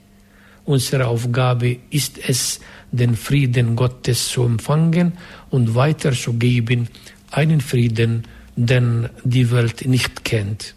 [0.65, 2.61] Unsere Aufgabe ist es,
[2.93, 5.13] den Frieden Gottes zu empfangen
[5.51, 6.89] und weiterzugeben,
[7.31, 10.75] einen Frieden, den die Welt nicht kennt.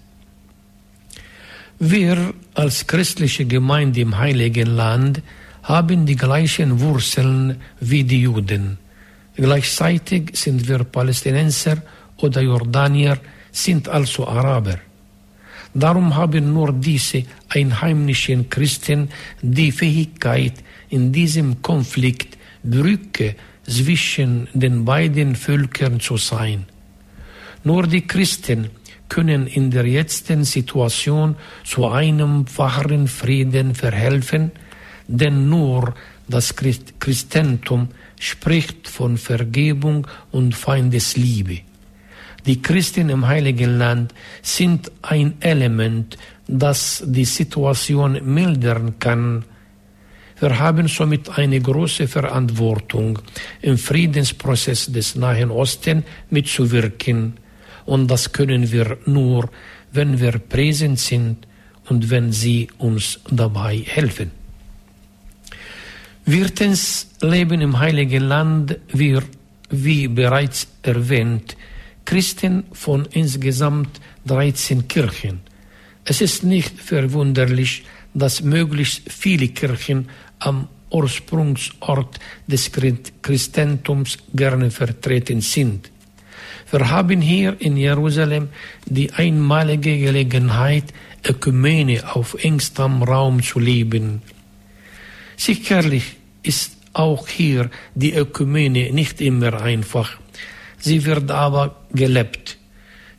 [1.77, 5.21] Wir als christliche Gemeinde im Heiligen Land
[5.63, 8.77] haben die gleichen Wurzeln wie die Juden.
[9.35, 11.81] Gleichzeitig sind wir Palästinenser
[12.17, 13.17] oder Jordanier,
[13.51, 14.79] sind also Araber.
[15.73, 19.09] Darum haben nur diese einheimischen Christen
[19.41, 20.53] die Fähigkeit,
[20.89, 23.35] in diesem Konflikt Brücke
[23.67, 26.65] zwischen den beiden Völkern zu sein.
[27.63, 28.69] Nur die Christen
[29.09, 34.51] können in der jetzigen Situation zu einem wahren Frieden verhelfen,
[35.07, 35.93] denn nur
[36.27, 41.59] das Christentum spricht von Vergebung und Feindesliebe.
[42.45, 49.45] Die Christen im Heiligen Land sind ein Element, das die Situation mildern kann.
[50.39, 53.19] Wir haben somit eine große Verantwortung,
[53.61, 57.33] im Friedensprozess des Nahen Osten mitzuwirken.
[57.85, 59.49] Und das können wir nur,
[59.91, 61.47] wenn wir präsent sind
[61.87, 64.44] und wenn Sie uns dabei helfen.
[66.27, 69.21] Viertens leben im Heiligen Land wir,
[69.69, 71.55] wie bereits erwähnt,
[72.03, 75.41] Christen von insgesamt 13 Kirchen.
[76.03, 77.83] Es ist nicht verwunderlich,
[78.15, 82.71] dass möglichst viele Kirchen am Ursprungsort des
[83.21, 85.91] Christentums gerne vertreten sind.
[86.71, 88.49] Wir haben hier in Jerusalem
[88.87, 90.85] die einmalige Gelegenheit,
[91.23, 94.23] Ökumene auf engstem Raum zu leben.
[95.37, 100.17] Sicherlich ist auch hier die Ökumene nicht immer einfach.
[100.79, 102.57] Sie wird aber gelebt.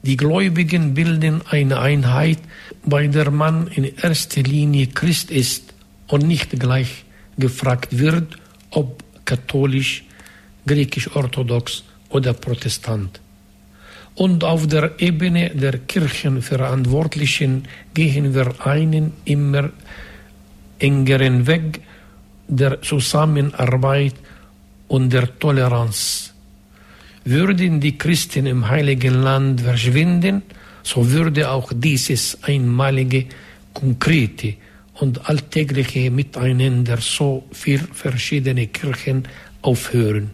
[0.03, 2.39] Die Gläubigen bilden eine Einheit,
[2.85, 5.75] bei der man in erster Linie Christ ist
[6.07, 7.05] und nicht gleich
[7.39, 8.37] gefragt wird,
[8.71, 10.05] ob katholisch,
[10.67, 13.21] griechisch-orthodox oder protestant.
[14.15, 19.71] Und auf der Ebene der Kirchenverantwortlichen gehen wir einen immer
[20.79, 21.81] engeren Weg
[22.49, 24.15] der Zusammenarbeit
[24.89, 26.33] und der Toleranz.
[27.25, 30.43] Würden die Christen im Heiligen Land verschwinden,
[30.83, 33.27] so würde auch dieses einmalige,
[33.73, 34.55] konkrete
[34.95, 39.27] und alltägliche Miteinander so für verschiedene Kirchen
[39.63, 40.31] aufhören.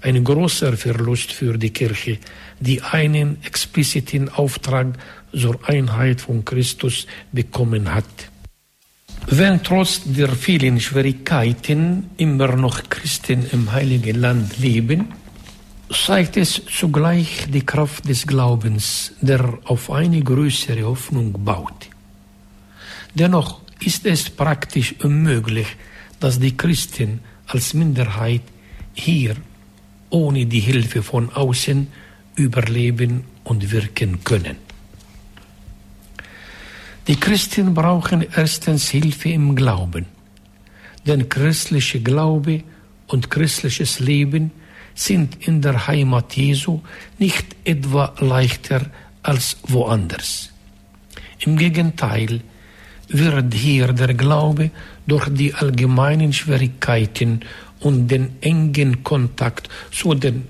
[0.00, 2.18] Ein großer Verlust für die Kirche,
[2.58, 4.98] die einen expliziten Auftrag
[5.32, 8.31] zur Einheit von Christus bekommen hat.
[9.26, 15.08] Wenn trotz der vielen Schwierigkeiten immer noch Christen im Heiligen Land leben,
[15.90, 21.88] zeigt es zugleich die Kraft des Glaubens, der auf eine größere Hoffnung baut.
[23.14, 25.66] Dennoch ist es praktisch unmöglich,
[26.18, 28.42] dass die Christen als Minderheit
[28.94, 29.36] hier
[30.10, 31.86] ohne die Hilfe von außen
[32.36, 34.56] überleben und wirken können.
[37.08, 40.06] Die Christen brauchen erstens Hilfe im Glauben,
[41.04, 42.62] denn christlicher Glaube
[43.08, 44.52] und christliches Leben
[44.94, 46.80] sind in der Heimat Jesu
[47.18, 48.86] nicht etwa leichter
[49.24, 50.50] als woanders.
[51.40, 52.40] Im Gegenteil
[53.08, 54.70] wird hier der Glaube
[55.04, 57.40] durch die allgemeinen Schwierigkeiten
[57.80, 60.46] und den engen Kontakt zu den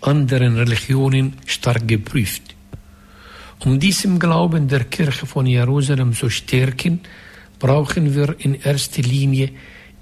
[0.00, 2.53] anderen Religionen stark geprüft.
[3.60, 7.00] Um diesem Glauben der Kirche von Jerusalem zu stärken,
[7.58, 9.50] brauchen wir in erster Linie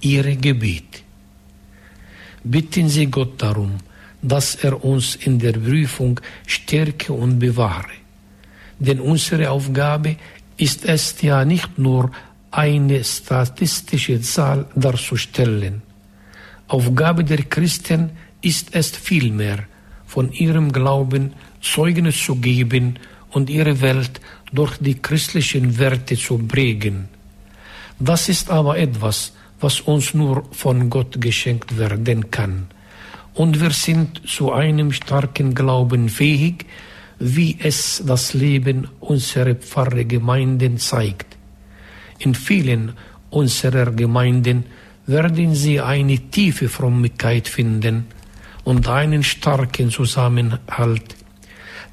[0.01, 1.03] ihre Gebet.
[2.45, 3.79] Bitten Sie Gott darum,
[4.21, 7.97] dass er uns in der Prüfung stärke und bewahre.
[8.79, 10.17] Denn unsere Aufgabe
[10.57, 12.11] ist es ja nicht nur
[12.51, 15.83] eine statistische Zahl darzustellen.
[16.69, 19.65] Aufgabe der Christen ist es vielmehr,
[20.07, 22.99] von ihrem Glauben Zeugnis zu geben
[23.33, 24.21] und ihre Welt
[24.53, 27.09] durch die christlichen Werte zu prägen.
[27.99, 32.67] Das ist aber etwas, was uns nur von Gott geschenkt werden kann.
[33.35, 36.67] Und wir sind zu einem starken Glauben fähig,
[37.19, 41.37] wie es das Leben unserer Pfarrgemeinden zeigt.
[42.19, 42.93] In vielen
[43.31, 44.65] unserer Gemeinden
[45.07, 48.07] werden Sie eine tiefe Frömmigkeit finden
[48.65, 51.17] und einen starken Zusammenhalt.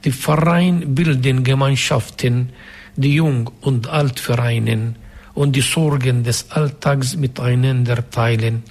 [0.06, 2.50] Die Pfarreien bilden Gemeinschaften,
[2.96, 4.96] die Jung- und Altvereinen
[5.34, 8.64] und die Sorgen des Alltags miteinander teilen.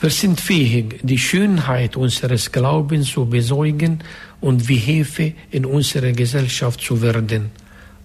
[0.00, 3.98] Wir sind fähig, die Schönheit unseres Glaubens zu besäugen
[4.40, 7.50] und wie Hefe in unserer Gesellschaft zu werden.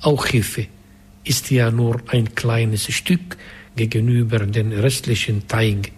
[0.02, 0.66] Auch Hefe
[1.24, 3.38] ist ja nur ein kleines Stück
[3.76, 5.92] gegenüber den restlichen Teig.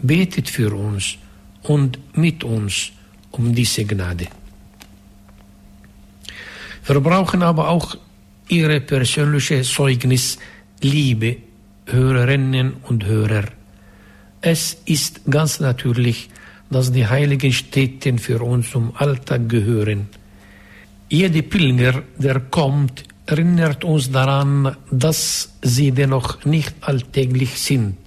[0.00, 1.16] Betet für uns
[1.62, 2.92] und mit uns
[3.32, 4.28] um diese Gnade.
[6.88, 7.96] Wir brauchen aber auch
[8.48, 10.38] Ihre persönliche Zeugnis,
[10.80, 11.36] liebe
[11.84, 13.44] Hörerinnen und Hörer.
[14.40, 16.30] Es ist ganz natürlich,
[16.70, 20.08] dass die heiligen Städte für uns zum Alltag gehören.
[21.10, 27.98] Jeder Pilger, der kommt, erinnert uns daran, dass sie dennoch nicht alltäglich sind.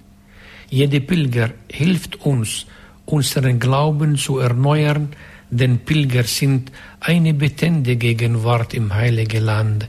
[0.70, 2.66] Jeder Pilger hilft uns,
[3.06, 5.10] unseren Glauben zu erneuern,
[5.52, 9.86] denn Pilger sind eine betende Gegenwart im Heiligen Land.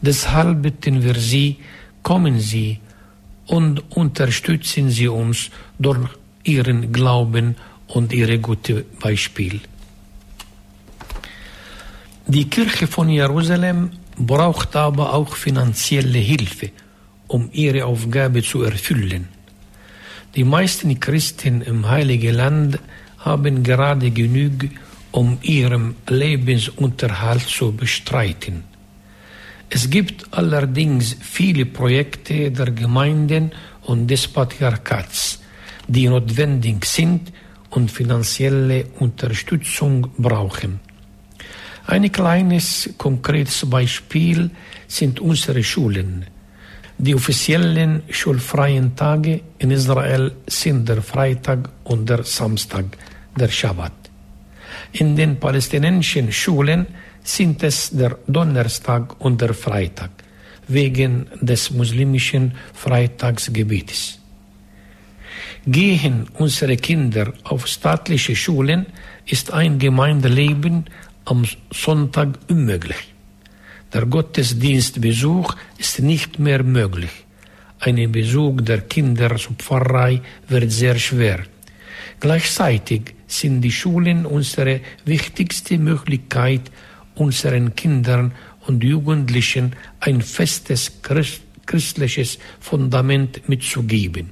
[0.00, 1.58] Deshalb bitten wir Sie,
[2.02, 2.80] kommen Sie
[3.46, 6.08] und unterstützen Sie uns durch
[6.44, 7.56] Ihren Glauben
[7.88, 9.60] und Ihre gute Beispiel.
[12.26, 16.70] Die Kirche von Jerusalem braucht aber auch finanzielle Hilfe,
[17.26, 19.28] um ihre Aufgabe zu erfüllen.
[20.34, 22.78] Die meisten Christen im Heiligen Land
[23.18, 24.70] haben gerade genug,
[25.12, 28.64] um ihren Lebensunterhalt zu bestreiten.
[29.68, 33.52] Es gibt allerdings viele Projekte der Gemeinden
[33.82, 35.40] und des Patriarchats,
[35.88, 37.32] die notwendig sind
[37.70, 40.80] und finanzielle Unterstützung brauchen.
[41.86, 44.50] Ein kleines konkretes Beispiel
[44.86, 46.26] sind unsere Schulen.
[46.98, 52.84] Die offiziellen schulfreien Tage in Israel sind der Freitag und der Samstag,
[53.36, 54.01] der Schabbat.
[54.92, 56.86] In den palästinensischen Schulen
[57.22, 60.10] sind es der Donnerstag und der Freitag
[60.68, 64.18] wegen des muslimischen Freitagsgebetes.
[65.66, 68.86] Gehen unsere Kinder auf staatliche Schulen,
[69.26, 70.86] ist ein Gemeindeleben
[71.24, 73.14] am Sonntag unmöglich.
[73.92, 77.10] Der Gottesdienstbesuch ist nicht mehr möglich.
[77.80, 81.40] Ein Besuch der Kinder zur Pfarrei wird sehr schwer.
[82.20, 86.70] Gleichzeitig sind die Schulen unsere wichtigste Möglichkeit,
[87.14, 88.32] unseren Kindern
[88.66, 91.00] und Jugendlichen ein festes
[91.66, 94.30] christliches Fundament mitzugeben.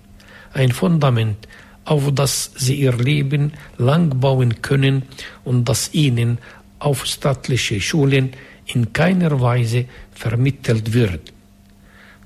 [0.53, 1.49] Ein Fundament,
[1.85, 5.03] auf das sie ihr Leben lang bauen können
[5.45, 6.39] und das ihnen
[6.79, 8.31] auf staatliche Schulen
[8.67, 11.33] in keiner Weise vermittelt wird.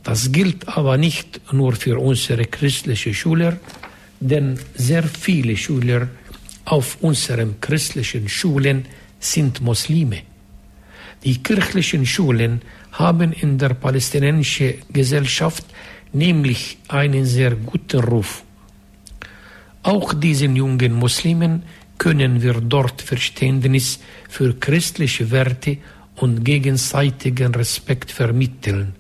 [0.02, 3.58] Das gilt aber nicht nur für unsere christlichen Schüler,
[4.20, 6.08] denn sehr viele Schüler
[6.64, 8.86] auf unseren christlichen Schulen
[9.18, 10.22] sind Muslime.
[11.24, 12.62] Die kirchlichen Schulen
[12.92, 15.64] haben in der palästinensischen Gesellschaft
[16.12, 18.44] nämlich einen sehr guten Ruf.
[19.82, 21.62] Auch diesen jungen Muslimen
[21.98, 25.78] können wir dort Verständnis für christliche Werte
[26.16, 28.94] und gegenseitigen Respekt vermitteln.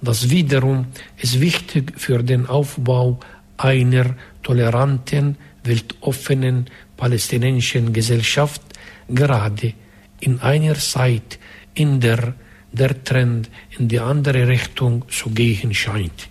[0.00, 0.86] Das wiederum
[1.16, 3.18] ist wichtig für den Aufbau
[3.56, 6.66] einer toleranten, weltoffenen
[6.98, 8.60] palästinensischen Gesellschaft,
[9.08, 9.72] gerade
[10.20, 11.38] in einer Zeit,
[11.74, 12.34] in der
[12.72, 16.28] der Trend in die andere Richtung zu gehen scheint.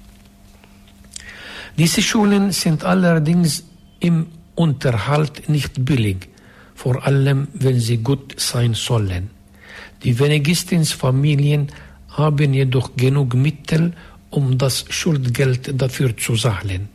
[1.77, 3.63] Diese Schulen sind allerdings
[3.99, 6.29] im Unterhalt nicht billig,
[6.75, 9.29] vor allem wenn sie gut sein sollen.
[10.03, 11.67] Die wenigstens Familien
[12.09, 13.93] haben jedoch genug Mittel,
[14.29, 16.89] um das Schuldgeld dafür zu zahlen.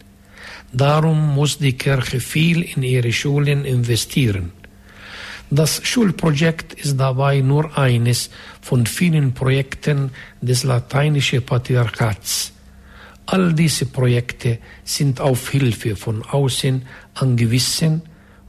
[0.72, 4.52] Darum muss die Kirche viel in ihre Schulen investieren.
[5.50, 8.30] Das Schulprojekt ist dabei nur eines
[8.62, 10.10] von vielen Projekten
[10.40, 12.52] des lateinischen Patriarchats.
[13.26, 16.82] All diese Projekte sind auf Hilfe von außen
[17.14, 18.00] angewiesen,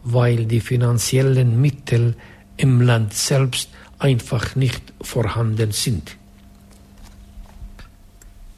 [0.06, 2.16] weil die finanziellen Mittel
[2.56, 3.70] im Land selbst
[4.00, 6.16] einfach nicht vorhanden sind.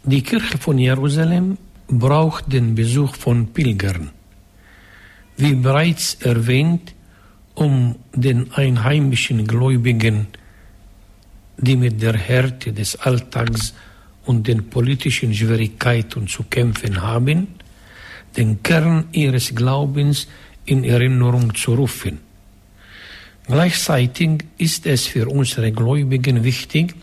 [0.03, 1.57] Die Kirche von Jerusalem
[1.87, 4.11] braucht den Besuch von Pilgern.
[5.37, 6.93] Wie bereits erwähnt,
[7.55, 10.27] um den einheimischen Gläubigen,
[11.57, 13.73] die mit der Härte des Alltags
[14.25, 17.47] und den politischen Schwierigkeiten zu kämpfen haben,
[18.35, 20.27] den Kern ihres Glaubens
[20.65, 22.19] in Erinnerung zu rufen.
[23.47, 26.95] Gleichzeitig ist es für unsere Gläubigen wichtig,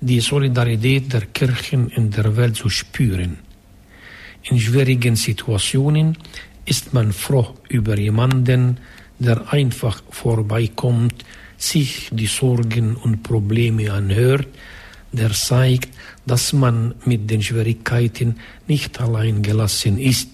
[0.00, 3.45] die Solidarität der Kirchen in der Welt zu spüren.
[4.48, 6.16] In schwierigen Situationen
[6.64, 8.78] ist man froh über jemanden,
[9.18, 11.24] der einfach vorbeikommt,
[11.56, 14.48] sich die Sorgen und Probleme anhört,
[15.10, 15.88] der zeigt,
[16.26, 18.38] dass man mit den Schwierigkeiten
[18.68, 20.28] nicht allein gelassen ist.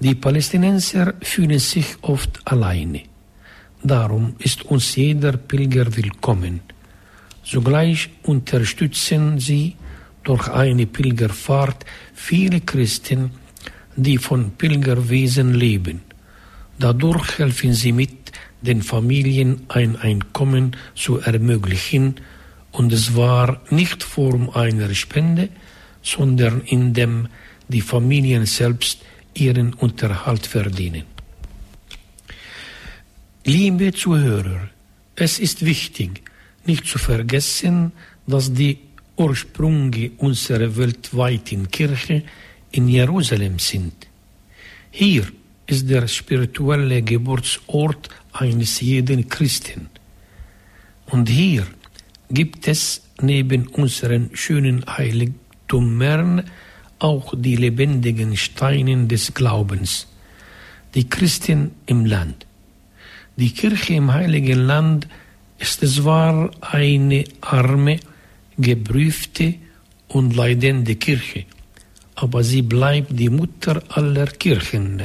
[0.00, 3.02] Die Palästinenser fühlen sich oft alleine.
[3.84, 6.60] Darum ist uns jeder Pilger willkommen.
[7.44, 9.76] Zugleich unterstützen sie
[10.24, 13.30] durch eine Pilgerfahrt viele Christen,
[13.96, 16.02] die von Pilgerwesen leben.
[16.78, 22.16] Dadurch helfen sie mit, den Familien ein Einkommen zu ermöglichen,
[22.70, 25.50] und es war nicht Form einer Spende,
[26.02, 27.28] sondern indem
[27.68, 29.02] die Familien selbst
[29.34, 31.04] ihren Unterhalt verdienen.
[33.44, 34.70] Liebe Zuhörer,
[35.16, 36.22] es ist wichtig,
[36.64, 37.92] nicht zu vergessen,
[38.26, 38.78] dass die
[39.22, 42.24] Ursprünge unserer weltweiten Kirche
[42.72, 43.94] in Jerusalem sind.
[44.90, 45.24] Hier
[45.66, 49.88] ist der spirituelle Geburtsort eines jeden Christen.
[51.06, 51.64] Und hier
[52.30, 56.42] gibt es neben unseren schönen Heiligtümern
[56.98, 60.08] auch die lebendigen Steine des Glaubens,
[60.94, 62.46] die Christen im Land.
[63.36, 65.06] Die Kirche im Heiligen Land
[65.58, 68.00] ist zwar eine arme,
[68.58, 69.54] geprüfte
[70.08, 71.44] und leidende Kirche,
[72.14, 75.02] aber sie bleibt die Mutter aller Kirchen.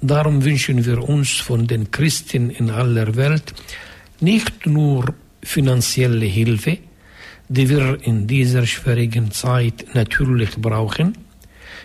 [0.00, 3.54] Darum wünschen wir uns von den Christen in aller Welt
[4.20, 6.78] nicht nur finanzielle Hilfe,
[7.48, 11.16] die wir in dieser schwierigen Zeit natürlich brauchen,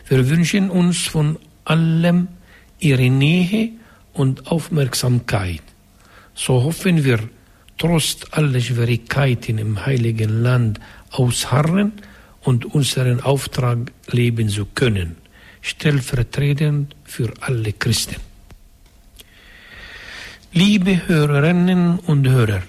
[0.07, 2.28] wir wünschen uns von allem
[2.80, 3.70] ihre Nähe
[4.14, 5.62] und Aufmerksamkeit.
[6.34, 7.20] So hoffen wir,
[7.80, 11.94] trotz aller Schwierigkeiten im heiligen Land ausharren
[12.42, 15.16] und unseren Auftrag leben zu können,
[15.62, 18.18] stellvertretend für alle Christen.
[20.54, 22.62] Liebe Hörerinnen und Hörer,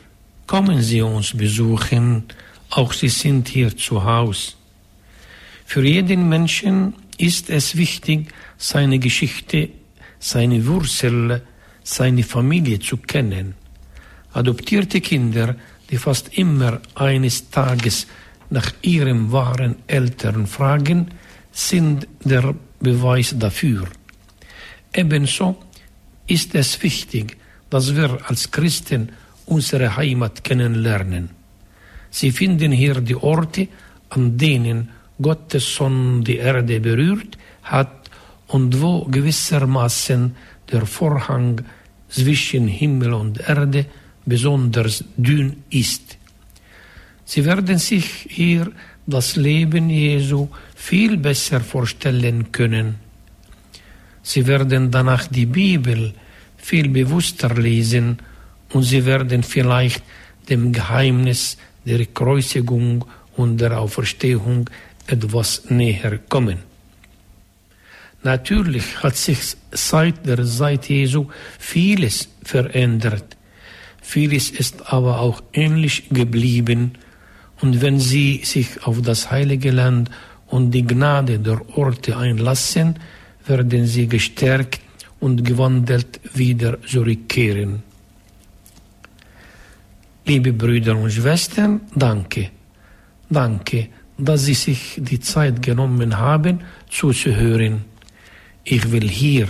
[0.46, 2.24] kommen Sie uns besuchen,
[2.70, 4.52] auch Sie sind hier zu Hause.
[5.66, 9.68] Für jeden Menschen ist es wichtig, seine Geschichte
[10.20, 11.42] seine Wurzel,
[11.82, 13.54] seine Familie zu kennen.
[14.32, 15.56] Adoptierte Kinder,
[15.90, 18.06] die fast immer eines Tages
[18.50, 21.08] nach ihrem wahren Eltern fragen,
[21.52, 23.88] sind der Beweis dafür.
[24.92, 25.56] Ebenso
[26.26, 27.36] ist es wichtig,
[27.70, 29.10] dass wir als Christen
[29.46, 31.30] unsere Heimat kennenlernen.
[32.10, 33.68] Sie finden hier die Orte,
[34.10, 38.10] an denen Gottes Sohn die Erde berührt hat
[38.48, 40.34] und wo gewissermaßen
[40.70, 41.62] der Vorhang
[42.08, 43.86] zwischen Himmel und Erde
[44.24, 46.16] besonders dünn ist.
[47.24, 48.72] Sie werden sich hier
[49.06, 52.96] das Leben Jesu viel besser vorstellen können.
[54.22, 56.12] Sie werden danach die Bibel
[56.56, 58.18] viel bewusster lesen
[58.72, 60.02] und sie werden vielleicht
[60.48, 63.04] dem Geheimnis der Kreuzigung
[63.36, 64.68] und der Auferstehung
[65.06, 66.58] etwas näher kommen.
[68.22, 73.36] Natürlich hat sich seit der Zeit Jesu vieles verändert.
[74.10, 76.98] Vieles ist aber auch ähnlich geblieben.
[77.60, 80.10] Und wenn Sie sich auf das heilige Land
[80.48, 82.98] und die Gnade der Orte einlassen,
[83.46, 84.80] werden Sie gestärkt
[85.20, 87.84] und gewandelt wieder zurückkehren.
[90.26, 92.50] Liebe Brüder und Schwestern, danke.
[93.28, 97.84] Danke, dass Sie sich die Zeit genommen haben, zuzuhören.
[98.64, 99.46] Ich will hier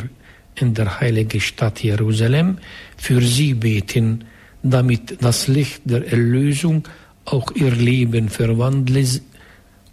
[0.54, 2.58] in der heiligen Stadt Jerusalem
[2.98, 4.26] für Sie beten,
[4.62, 6.84] damit das Licht der Erlösung
[7.24, 9.22] auch Ihr Leben verwandelt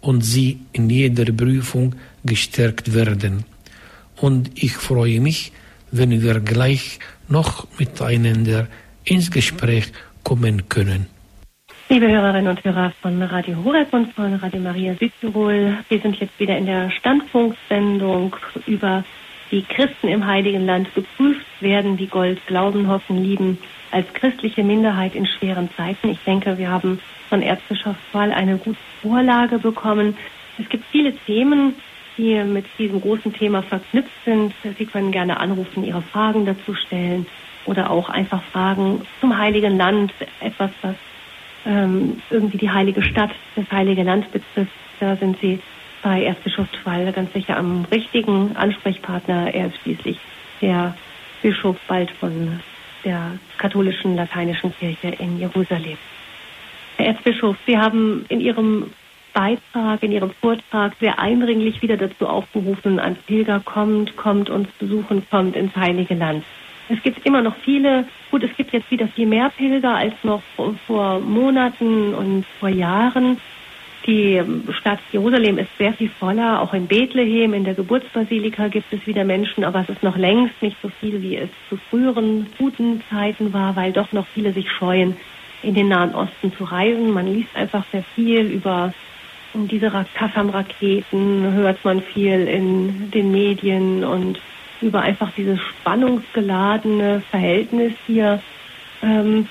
[0.00, 1.94] und Sie in jeder Prüfung
[2.24, 3.44] gestärkt werden.
[4.16, 5.52] Und ich freue mich,
[5.90, 6.98] wenn wir gleich
[7.28, 8.66] noch miteinander
[9.04, 9.92] ins Gespräch
[10.22, 11.06] kommen können.
[11.88, 16.38] Liebe Hörerinnen und Hörer von Radio Horeb und von Radio Maria Südtirol, wir sind jetzt
[16.38, 19.04] wieder in der Standpunktsendung über
[19.50, 23.56] die Christen im Heiligen Land geprüft werden, wie Gold glauben, hoffen, lieben,
[23.90, 26.08] als christliche Minderheit in schweren Zeiten.
[26.10, 30.16] Ich denke, wir haben von Erzbischof Wall eine gute Vorlage bekommen.
[30.58, 31.74] Es gibt viele Themen,
[32.16, 34.52] die mit diesem großen Thema verknüpft sind.
[34.76, 37.26] Sie können gerne anrufen, Ihre Fragen dazu stellen
[37.66, 40.96] oder auch einfach Fragen zum Heiligen Land, etwas, was
[41.66, 44.72] ähm, irgendwie die heilige Stadt, das heilige Land betrifft.
[45.00, 45.60] Da sind Sie
[46.02, 49.54] bei Erzbischof Schwall ganz sicher am richtigen Ansprechpartner.
[49.54, 50.18] Er ist schließlich
[50.60, 50.96] der
[51.42, 52.60] Bischof bald von
[53.04, 55.98] der katholischen lateinischen Kirche in Jerusalem.
[56.96, 58.90] Herr Erzbischof, Sie haben in Ihrem
[59.32, 65.24] Beitrag, in Ihrem Vortrag sehr eindringlich wieder dazu aufgerufen, ein Pilger kommt, kommt uns besuchen,
[65.30, 66.44] kommt ins Heilige Land.
[66.88, 70.42] Es gibt immer noch viele, gut, es gibt jetzt wieder viel mehr Pilger als noch
[70.86, 73.38] vor Monaten und vor Jahren.
[74.08, 74.42] Die
[74.80, 76.62] Stadt Jerusalem ist sehr viel voller.
[76.62, 80.62] Auch in Bethlehem, in der Geburtsbasilika gibt es wieder Menschen, aber es ist noch längst
[80.62, 84.70] nicht so viel, wie es zu früheren guten Zeiten war, weil doch noch viele sich
[84.70, 85.14] scheuen,
[85.62, 87.10] in den Nahen Osten zu reisen.
[87.12, 88.94] Man liest einfach sehr viel über
[89.52, 94.40] diese Kassam-Raketen, hört man viel in den Medien und
[94.80, 98.40] über einfach dieses spannungsgeladene Verhältnis hier.
[99.02, 99.48] Ähm,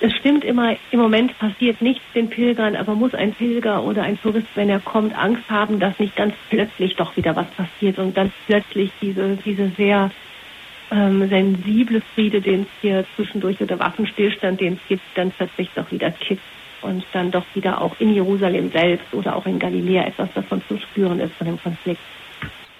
[0.00, 4.20] es stimmt immer, im Moment passiert nichts den Pilgern, aber muss ein Pilger oder ein
[4.20, 8.14] Tourist, wenn er kommt, Angst haben, dass nicht ganz plötzlich doch wieder was passiert und
[8.14, 10.10] ganz plötzlich diese, diese sehr
[10.90, 15.90] ähm, sensible Friede, den es hier zwischendurch oder Waffenstillstand, den es gibt, dann plötzlich doch
[15.90, 16.42] wieder kippt
[16.82, 20.78] und dann doch wieder auch in Jerusalem selbst oder auch in Galiläa etwas davon zu
[20.78, 22.00] spüren ist von dem Konflikt.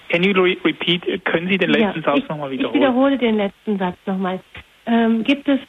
[0.09, 1.25] Can you re repeat?
[1.25, 2.75] Können Sie den letzten ja, Satz nochmal wiederholen?
[2.75, 4.39] Ich wiederhole den letzten Satz nochmal.
[4.87, 5.59] Ähm, gibt es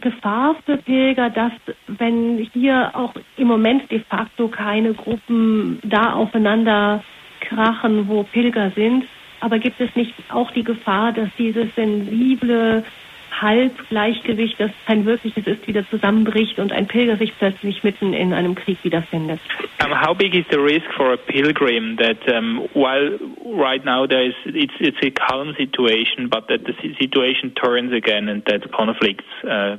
[0.00, 1.52] Gefahr für Pilger, dass
[1.86, 7.02] wenn hier auch im Moment de facto keine Gruppen da aufeinander
[7.40, 9.06] krachen, wo Pilger sind,
[9.40, 12.84] aber gibt es nicht auch die Gefahr, dass dieses sensible
[13.30, 18.54] Halbgleichgewicht, das kein wirkliches ist, wieder zusammenbricht und ein Pilger sich plötzlich mitten in einem
[18.54, 19.40] Krieg wiederfindet.
[19.84, 24.26] Um, how big is the risk for a pilgrim that um, while right now there
[24.26, 29.24] is it's it's a calm situation, but that the situation turns again and that conflicts
[29.44, 29.76] uh,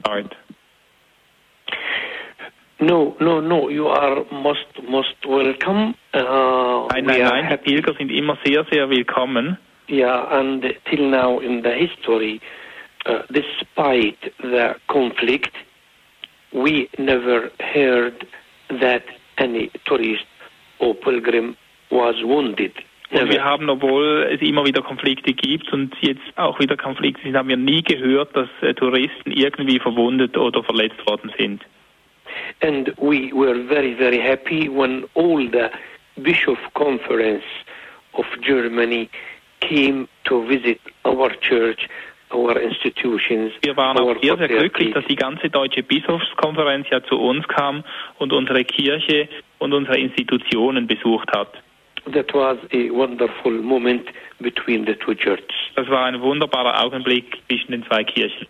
[0.00, 0.34] start?
[2.80, 3.68] No, no, no.
[3.68, 5.94] You are most most welcome.
[6.12, 7.48] Uh, nein, nein, nein.
[7.48, 9.56] Die Pilger sind immer sehr, sehr willkommen.
[9.88, 12.40] Yeah, and till now in the history,
[13.06, 15.54] uh, despite the conflict,
[16.52, 18.26] we never heard
[18.80, 19.04] that
[19.38, 20.24] any tourist
[20.78, 21.56] or pilgrim
[21.90, 22.72] was wounded.
[23.10, 27.36] Und wir haben, obwohl es immer wieder Konflikte gibt und jetzt auch wieder Konflikte sind,
[27.36, 31.62] haben wir nie gehört, dass äh, Touristen irgendwie verwundet oder verletzt worden sind.
[32.60, 35.70] And we were very, very happy when all the
[36.22, 37.44] Bishop Conference
[38.14, 39.08] of Germany
[39.60, 41.88] came to visit our church
[42.34, 47.84] wir waren auch sehr, sehr glücklich, dass die ganze deutsche Bischofskonferenz ja zu uns kam
[48.18, 49.28] und unsere Kirche
[49.58, 51.48] und unsere Institutionen besucht hat.
[52.12, 54.08] that was a wonderful moment
[54.40, 55.46] between the two churches.
[55.74, 58.46] Das war ein wunderbarer Augenblick zwischen den zwei Kirchen.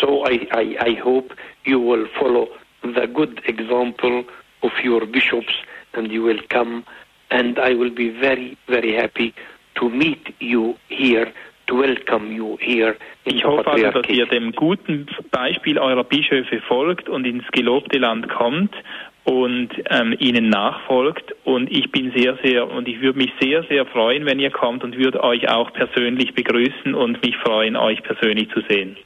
[0.00, 1.34] So I, I, I hope
[1.64, 2.48] you will follow
[2.82, 4.24] the good example
[4.62, 5.54] of your bishops
[5.92, 6.84] and you will come
[7.30, 9.32] and I will be very, very happy
[9.76, 11.32] to meet you here,
[11.66, 16.60] to welcome you here in Ich hoffe also, dass ihr dem guten Beispiel eurer Bischöfe
[16.62, 18.74] folgt und ins gelobte Land kommt
[19.24, 21.34] und ähm, ihnen nachfolgt.
[21.44, 24.84] Und ich bin sehr, sehr, und ich würde mich sehr, sehr freuen, wenn ihr kommt
[24.84, 28.96] und würde euch auch persönlich begrüßen und mich freuen, euch persönlich zu sehen.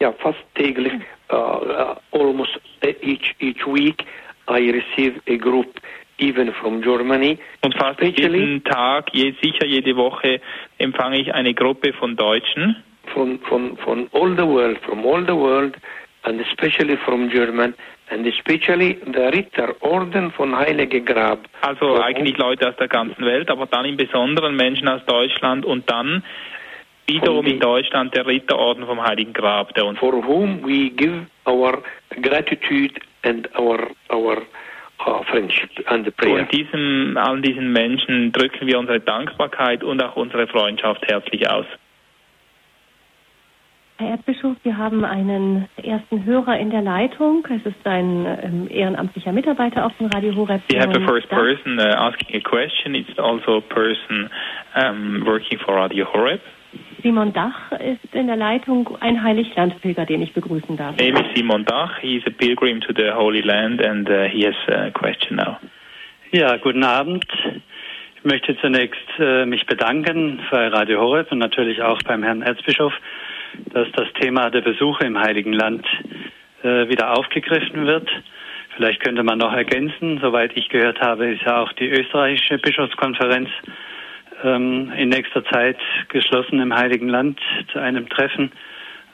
[0.00, 0.94] Yeah, fast täglich,
[1.30, 2.58] uh, uh, almost
[3.02, 4.06] each each week,
[4.48, 5.80] I receive a group
[6.20, 7.38] even from Germany.
[7.64, 10.40] Und fast Especially- jeden Tag, je, sicher jede Woche,
[10.78, 12.76] empfange ich eine Gruppe von Deutschen,
[13.12, 15.76] from from from all the world, from all the world,
[16.22, 17.74] and especially from German,
[18.10, 21.40] and especially the Ritterorden von Heilige Grab.
[21.62, 25.90] also eigentlich Leute aus der ganzen Welt, aber dann im Besonderen Menschen aus Deutschland und
[25.90, 26.22] dann
[27.06, 31.82] wiederum in Deutschland der Ritterorden vom Heiligen Grab, der uns for whom we give our
[32.22, 32.94] gratitude
[33.24, 34.42] and our our
[35.06, 41.66] Und diesem, all diesen Menschen drücken wir unsere Dankbarkeit und auch unsere Freundschaft herzlich aus.
[44.00, 47.46] Herr Erzbischof, wir haben einen ersten Hörer in der Leitung.
[47.50, 50.62] Es ist ein ähm, ehrenamtlicher Mitarbeiter auf dem Radio Horeb.
[50.70, 52.94] We have the first person uh, asking a question.
[52.94, 54.30] It's also a person
[54.74, 56.40] um, working for Radio Horeb.
[57.02, 60.96] Simon Dach ist in der Leitung, ein Heiliglandpilger, den ich begrüßen darf.
[60.96, 61.98] Name is Simon Dach.
[62.00, 65.56] He's a pilgrim to the Holy Land and uh, he has a question now.
[66.32, 67.24] Ja, guten Abend.
[68.16, 72.92] Ich möchte zunächst äh, mich bedanken bei Radio Horeb und natürlich auch beim Herrn Erzbischof,
[73.72, 75.86] dass das Thema der Besuche im Heiligen Land
[76.62, 78.08] äh, wieder aufgegriffen wird.
[78.76, 83.48] Vielleicht könnte man noch ergänzen, soweit ich gehört habe, ist ja auch die österreichische Bischofskonferenz
[84.42, 85.78] ähm, in nächster Zeit
[86.08, 87.40] geschlossen im Heiligen Land
[87.72, 88.52] zu einem Treffen.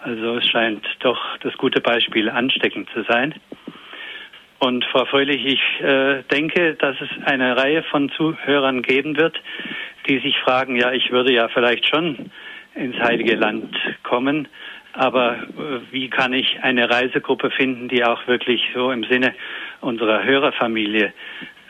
[0.02, 3.34] Also es scheint doch das gute Beispiel ansteckend zu sein.
[4.58, 9.38] Und Frau Fröhlich, ich äh, denke, dass es eine Reihe von Zuhörern geben wird,
[10.08, 12.30] die sich fragen, ja, ich würde ja vielleicht schon
[12.74, 14.48] ins Heilige Land kommen,
[14.92, 19.34] aber äh, wie kann ich eine Reisegruppe finden, die auch wirklich so im Sinne
[19.80, 21.12] unserer Hörerfamilie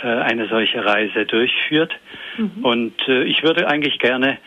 [0.05, 1.95] eine solche Reise durchführt?
[2.63, 4.39] Und äh, ich würde eigentlich gerne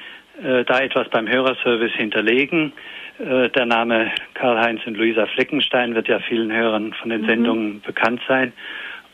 [0.43, 2.73] äh, da etwas beim Hörerservice hinterlegen.
[3.19, 8.21] Äh, der Name Karl-Heinz und Luisa Fleckenstein wird ja vielen Hörern von den Sendungen bekannt
[8.27, 8.53] sein.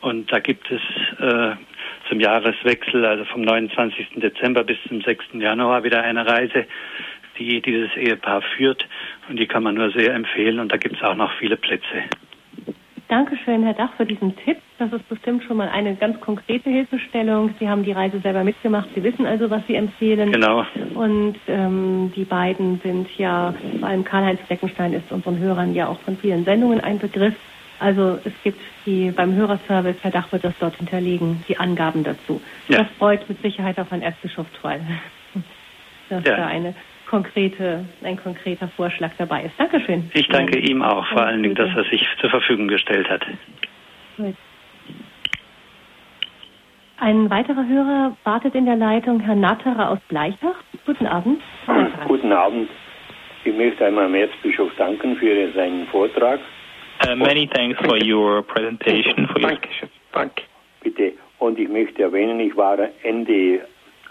[0.00, 0.80] Und da gibt es
[1.20, 1.56] äh,
[2.08, 4.08] zum Jahreswechsel, also vom 29.
[4.16, 5.24] Dezember bis zum 6.
[5.34, 6.66] Januar, wieder eine Reise,
[7.38, 8.86] die dieses Ehepaar führt.
[9.28, 10.60] Und die kann man nur sehr empfehlen.
[10.60, 12.04] Und da gibt es auch noch viele Plätze.
[13.08, 14.58] Dankeschön, Herr Dach, für diesen Tipp.
[14.78, 17.54] Das ist bestimmt schon mal eine ganz konkrete Hilfestellung.
[17.60, 18.88] Sie haben die Reise selber mitgemacht.
[18.96, 20.32] Sie wissen also, was Sie empfehlen.
[20.32, 20.64] Genau.
[20.94, 26.00] Und ähm, die beiden sind ja, vor allem Karl-Heinz Fleckenstein ist unseren Hörern ja auch
[26.00, 27.34] von vielen Sendungen ein Begriff.
[27.78, 32.40] Also es gibt die beim Hörerservice, Herr Dach wird das dort hinterlegen, die Angaben dazu.
[32.68, 32.78] Ja.
[32.78, 34.80] Das freut mit Sicherheit auch Herrn Erzbischof Troll,
[36.08, 36.36] dass Ja.
[36.36, 36.74] da eine
[37.06, 39.54] konkrete, ein konkreter Vorschlag dabei ist.
[39.58, 40.10] Dankeschön.
[40.14, 43.24] Ich danke ihm auch, vor allen Dingen, dass er sich zur Verfügung gestellt hat.
[46.98, 50.56] Ein weiterer Hörer wartet in der Leitung, Herr Natterer aus Bleichach.
[50.86, 51.42] Guten Abend.
[52.08, 52.70] Guten Abend.
[53.44, 56.40] Ich möchte einmal dem Erzbischof danken für seinen Vortrag.
[57.06, 59.28] Uh, many thanks for your presentation.
[59.28, 59.90] For your Dankeschön.
[60.12, 60.42] Danke.
[60.82, 61.12] Bitte.
[61.38, 63.60] Und ich möchte erwähnen, ich war Ende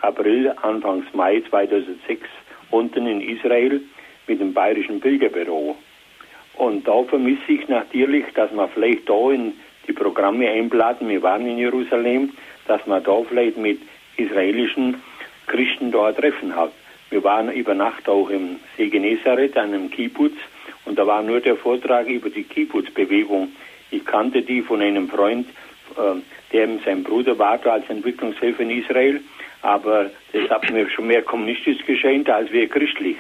[0.01, 2.21] April, Anfangs Mai 2006
[2.75, 3.81] unten in Israel
[4.27, 5.75] mit dem Bayerischen Pilgerbüro.
[6.55, 9.53] Und da vermisse ich natürlich, dass man vielleicht da in
[9.87, 12.31] die Programme einbladen, wir waren in Jerusalem,
[12.67, 13.79] dass man da vielleicht mit
[14.17, 15.01] israelischen
[15.47, 16.71] Christen da ein Treffen hat.
[17.09, 20.35] Wir waren über Nacht auch im See Genezareth, einem Kibbutz,
[20.85, 23.49] und da war nur der Vortrag über die Kibbutz-Bewegung.
[23.91, 25.47] Ich kannte die von einem Freund,
[25.97, 26.21] äh,
[26.51, 29.21] der sein Bruder war da als Entwicklungshelfer in Israel,
[29.61, 33.15] aber das hat mir schon mehr kommunistisch geschehen als wir christlich.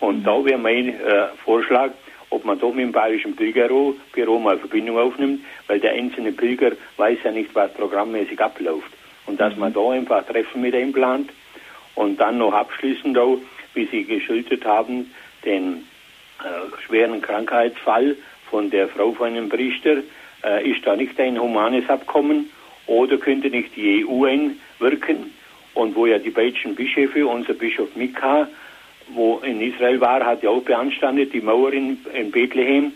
[0.00, 1.90] Und da wäre mein äh, Vorschlag,
[2.30, 6.72] ob man doch mit dem Bayerischen Pilgerbüro Büro mal Verbindung aufnimmt, weil der einzelne Pilger
[6.96, 8.90] weiß ja nicht, was programmmäßig abläuft.
[9.26, 11.30] Und dass man da einfach Treffen mit ihm plant
[11.94, 13.38] und dann noch abschließend auch,
[13.74, 15.12] wie Sie geschildert haben,
[15.44, 15.84] den
[16.40, 18.16] äh, schweren Krankheitsfall
[18.48, 19.98] von der Frau von einem Priester,
[20.42, 22.48] äh, ist da nicht ein humanes Abkommen
[22.86, 25.35] oder könnte nicht die EU einwirken?
[25.76, 28.48] Und wo ja die beiden Bischöfe, unser Bischof Mika,
[29.08, 32.92] wo in Israel war, hat ja auch beanstandet, die Mauer in, in Bethlehem,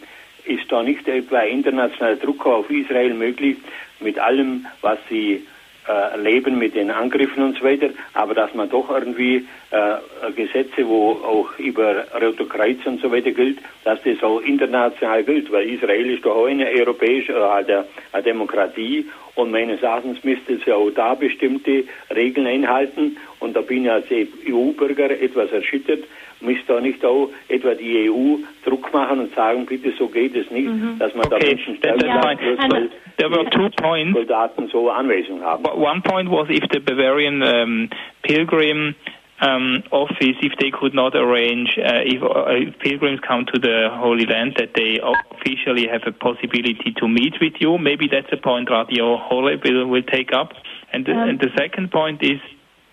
[0.46, 3.58] ist da nicht etwa internationaler Druck auf Israel möglich,
[4.00, 5.46] mit allem, was sie
[5.86, 10.88] äh, leben mit den Angriffen und so weiter, aber dass man doch irgendwie äh, Gesetze,
[10.88, 15.68] wo auch über Rote Kreuz und so weiter gilt, dass das auch international gilt, weil
[15.68, 19.06] Israel ist doch auch eine europäische äh, eine Demokratie
[19.40, 21.84] und meines Erachtens müsste es ja auch da bestimmte
[22.14, 26.04] Regeln einhalten und da bin ich als EU-Bürger etwas erschüttert,
[26.40, 30.50] müsste da nicht auch etwa die EU Druck machen und sagen, bitte so geht es
[30.50, 30.96] nicht, mhm.
[30.98, 31.38] dass man okay.
[31.40, 32.22] da Menschen stellt, ja.
[32.22, 34.14] weil there were two points.
[34.14, 35.64] Soldaten so Anweisungen haben.
[35.64, 37.90] One point was if the Bavarian um,
[38.22, 38.94] pilgrim
[39.40, 43.88] um, office, if they could not arrange, uh, if, uh, if, pilgrims come to the
[43.90, 47.78] Holy Land, that they officially have a possibility to meet with you.
[47.78, 50.52] Maybe that's a point Radio Horeb will, will take up.
[50.92, 52.40] And the, um, and the second point is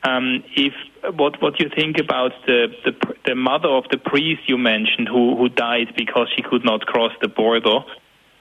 [0.03, 0.73] um, if
[1.15, 2.93] what what you think about the, the,
[3.25, 7.11] the mother of the priest you mentioned who who died because she could not cross
[7.21, 7.79] the border.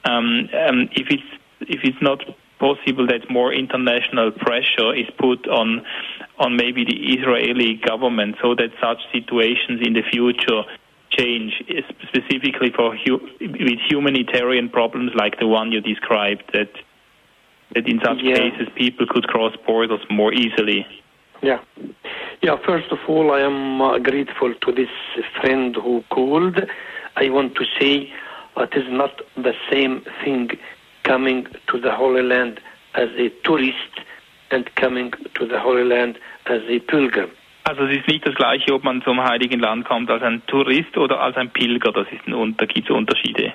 [0.05, 1.31] Um, um, if it's
[1.61, 2.23] if it's not
[2.59, 5.85] possible that more international pressure is put on
[6.39, 10.63] on maybe the Israeli government so that such situations in the future
[11.11, 11.63] change
[12.03, 16.71] specifically for hu with humanitarian problems like the one you described that
[17.75, 18.37] that in such yeah.
[18.37, 20.87] cases people could cross borders more easily.
[21.43, 21.61] Yeah.
[22.43, 24.89] Yeah, first of all, I am uh, grateful to this
[25.41, 26.59] friend who called.
[27.17, 28.13] I want to say
[28.57, 30.51] it is not the same thing
[31.03, 32.61] coming to the Holy Land
[32.95, 34.01] as a tourist
[34.51, 37.31] and coming to the Holy Land as a pilgrim.
[37.65, 40.97] Also es ist nicht das gleiche, ob man zum Heiligen Land kommt als ein Tourist
[40.97, 41.91] oder als ein Pilger.
[41.91, 43.53] Das ist ein, da gibt es Unterschiede.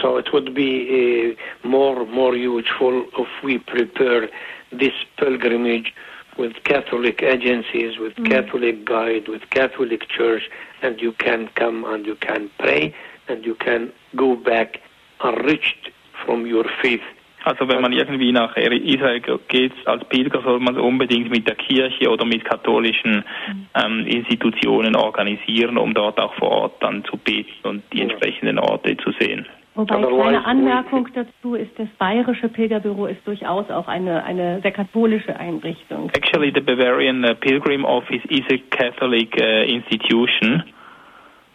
[0.00, 1.34] So it would be
[1.64, 4.28] uh, more more useful if we prepare
[4.70, 5.92] this pilgrimage
[6.36, 8.30] with Catholic agencies, with mm.
[8.30, 10.48] Catholic guide, with Catholic church,
[10.82, 12.94] and you can come and you can pray
[13.28, 14.80] and you can go back
[15.24, 15.90] enriched
[16.24, 17.02] from your faith.
[17.44, 21.56] Also wenn man irgendwie nach Israel geht als Pilger, soll man es unbedingt mit der
[21.56, 23.66] Kirche oder mit katholischen mhm.
[23.74, 28.96] ähm, Institutionen organisieren, um dort auch vor Ort dann zu beten und die entsprechenden Orte
[28.98, 29.46] zu sehen.
[29.74, 35.34] Wobei kleine Anmerkung dazu ist, das bayerische Pilgerbüro ist durchaus auch eine, eine sehr katholische
[35.34, 36.10] Einrichtung.
[36.12, 40.62] Actually, the Bavarian uh, Pilgrim Office is a Catholic uh, institution.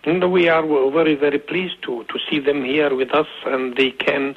[0.05, 3.91] And we are very, very pleased to, to see them here with us and they
[3.91, 4.35] can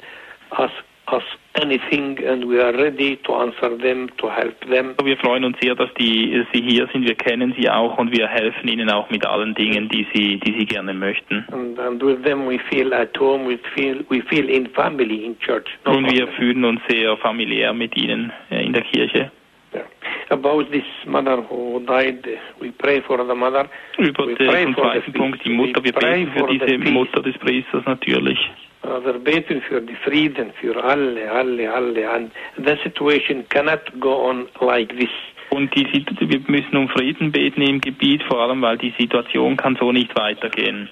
[0.51, 0.73] ask
[1.11, 1.23] us
[1.55, 4.95] anything and we are ready to answer them, to help them.
[5.03, 7.05] Wir freuen uns sehr, dass die, Sie hier sind.
[7.05, 10.59] Wir kennen Sie auch und wir helfen Ihnen auch mit allen Dingen, die Sie, die
[10.59, 11.45] Sie gerne möchten.
[11.51, 15.37] And, and with them we feel at home, we feel, we feel in family in
[15.39, 15.67] church.
[15.85, 19.31] No und wir fühlen uns sehr familiär mit Ihnen äh, in der Kirche.
[19.73, 19.85] Yeah.
[20.29, 22.27] About this mother who died,
[22.59, 23.69] we pray for the mother.
[23.97, 28.37] Über den zweiten Punkt, die Mutter, wir beten für diese Mutter des Priesters natürlich.
[28.83, 32.09] Wir beten für die Frieden, für alle, alle, alle.
[32.09, 35.09] And the situation cannot go on like this.
[35.49, 35.85] Und die,
[36.19, 40.15] wir müssen um Frieden beten im Gebiet, vor allem weil die Situation kann so nicht
[40.17, 40.89] weitergehen.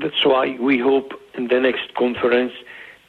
[0.00, 2.52] That's why we hope in the next conference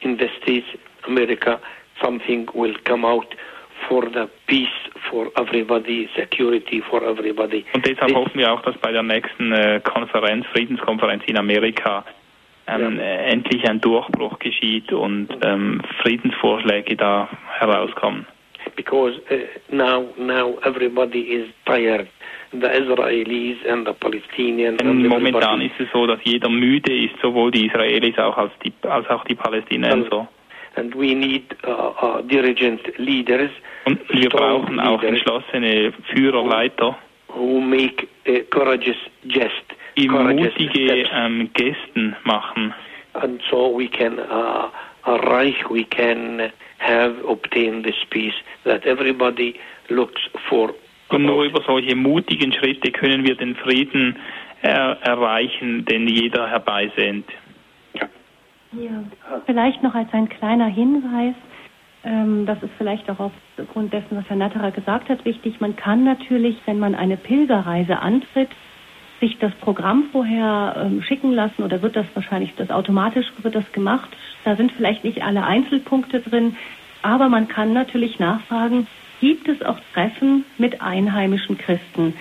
[0.02, 0.68] in the States,
[1.08, 1.60] America,
[2.02, 3.36] something will come out
[3.88, 4.68] for the peace
[5.10, 7.66] for everybody, security for everybody.
[7.74, 12.06] Und deshalb This hoffen wir auch, dass bei der nächsten äh, Konferenz, Friedenskonferenz in Amerika,
[12.70, 13.04] ähm, ja.
[13.04, 18.26] endlich ein Durchbruch geschieht und ähm, Friedensvorschläge da herauskommen.
[18.76, 19.36] Because uh,
[19.76, 22.08] now, now everybody is tired.
[22.52, 24.80] The Israelis and the Palestinians.
[24.82, 28.74] And momentan ist es so, dass jeder müde ist, sowohl die Israelis auch als, die,
[28.88, 30.28] als auch die Palästinenser.
[30.76, 33.52] And we need uh, uh, dirigent leaders.
[33.86, 36.98] Und wir brauchen auch entschlossene Führer, Leiter.
[37.28, 38.08] Who make
[38.50, 39.40] courageous die
[40.08, 42.74] mutige ähm, Gesten machen.
[43.14, 44.70] And so we can uh,
[45.06, 49.56] erreich, we can have obtained this peace that everybody
[49.90, 50.74] looks for.
[51.10, 54.16] Und nur über solche mutigen Schritte können wir den Frieden
[54.62, 57.26] er erreichen, den jeder herbeisehnt.
[57.94, 58.08] Ja.
[58.74, 59.04] ja.
[59.46, 61.36] Vielleicht noch als ein kleiner Hinweis,
[62.04, 65.60] ähm, das ist vielleicht auch aufgrund dessen, was Herr Natterer gesagt hat, wichtig.
[65.60, 68.50] Man kann natürlich, wenn man eine Pilgerreise antritt,
[69.20, 73.72] sich das Programm vorher ähm, schicken lassen oder wird das wahrscheinlich das automatisch wird das
[73.72, 74.10] gemacht.
[74.46, 76.56] Da sind vielleicht nicht alle Einzelpunkte drin,
[77.02, 78.88] aber man kann natürlich nachfragen,
[79.20, 82.14] gibt es auch Treffen mit einheimischen Christen?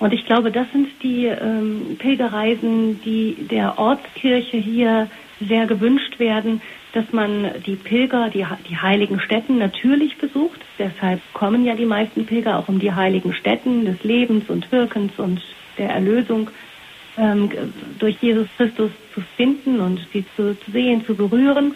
[0.00, 5.08] Und ich glaube, das sind die ähm, Pilgerreisen, die der Ortskirche hier
[5.40, 6.60] sehr gewünscht werden,
[6.92, 10.60] dass man die Pilger, die, die heiligen Stätten natürlich besucht.
[10.78, 15.12] Deshalb kommen ja die meisten Pilger auch um die heiligen Stätten des Lebens und Wirkens
[15.18, 15.40] und
[15.78, 16.50] der Erlösung
[17.16, 17.50] ähm,
[17.98, 21.74] durch Jesus Christus zu finden und sie zu, zu sehen, zu berühren.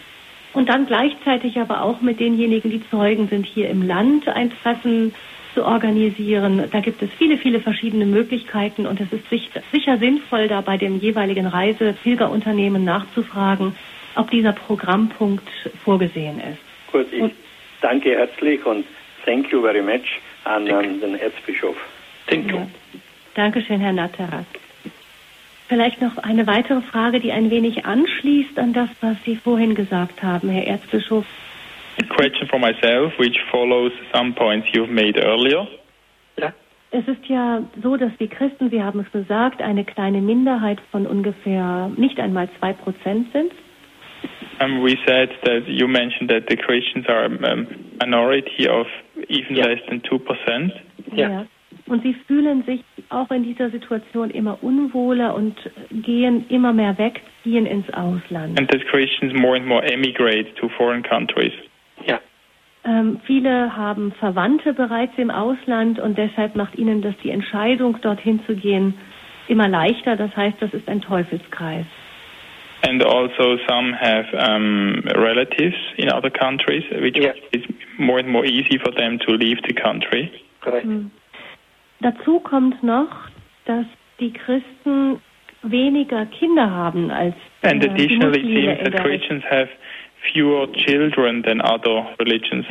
[0.53, 5.13] Und dann gleichzeitig aber auch mit denjenigen, die Zeugen sind, hier im Land ein Treffen
[5.53, 6.63] zu organisieren.
[6.71, 9.29] Da gibt es viele, viele verschiedene Möglichkeiten und es ist
[9.71, 13.75] sicher sinnvoll, da bei dem jeweiligen Reise-Pilgerunternehmen nachzufragen,
[14.15, 15.47] ob dieser Programmpunkt
[15.83, 16.91] vorgesehen ist.
[16.91, 17.33] Gut, ich und,
[17.81, 18.85] danke herzlich und
[19.25, 21.75] thank you very much an, an den Erzbischof.
[22.27, 22.57] Thank you.
[22.57, 22.67] Ja.
[23.35, 24.45] Dankeschön, Herr Natteras.
[25.67, 30.23] Vielleicht noch eine weitere Frage, die ein wenig anschließt an das, was Sie vorhin gesagt
[30.23, 31.25] haben, Herr Erzbischof.
[32.01, 35.67] A question for myself, which follows some points you've made earlier.
[36.37, 36.53] Ja.
[36.91, 41.05] Es ist ja so, dass die Christen, Sie haben es gesagt, eine kleine Minderheit von
[41.05, 43.51] ungefähr nicht einmal zwei Prozent sind.
[44.61, 48.87] Um, we said that you mentioned that the Christians are a minority of
[49.29, 49.67] even yeah.
[49.67, 50.71] less than 2%.
[51.15, 51.29] Ja.
[51.29, 51.45] ja.
[51.89, 55.55] Und sie fühlen sich auch in dieser Situation immer unwohler und
[55.91, 58.59] gehen immer mehr weg, ziehen ins Ausland.
[58.59, 61.53] And that Christians more and more emigrate to foreign countries.
[62.05, 62.19] Ja.
[62.85, 68.39] Ähm, viele haben Verwandte bereits im Ausland und deshalb macht ihnen das die Entscheidung, dorthin
[68.45, 68.93] zu gehen,
[69.47, 70.15] immer leichter.
[70.15, 71.85] Das heißt, das ist ein Teufelskreis.
[72.87, 77.33] And also some have um, relatives in other countries, which yeah.
[77.51, 77.63] is
[77.97, 80.31] more and more easy for them to leave the country.
[80.61, 80.85] Correct.
[80.85, 81.11] Mhm.
[82.01, 83.09] Dazu kommt noch,
[83.65, 83.85] dass
[84.19, 85.19] die Christen
[85.63, 89.69] weniger Kinder haben als And äh, additionally, die seems that Christians have
[90.33, 92.65] fewer children than other religions.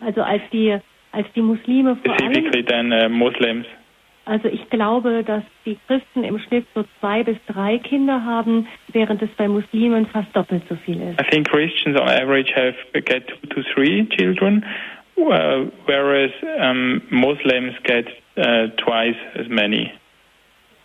[0.00, 0.78] Also als die
[1.12, 2.90] als die Muslime vor Specifically allem.
[2.90, 3.66] Than, uh, Muslims.
[4.26, 9.20] Also ich glaube, dass die Christen im Schnitt so zwei bis drei Kinder haben, während
[9.22, 11.20] es bei Muslimen fast doppelt so viel ist.
[11.20, 14.64] I think Christians on average have get two to three children,
[15.16, 18.06] uh, whereas um, Muslims get
[18.36, 19.92] uh, twice as many.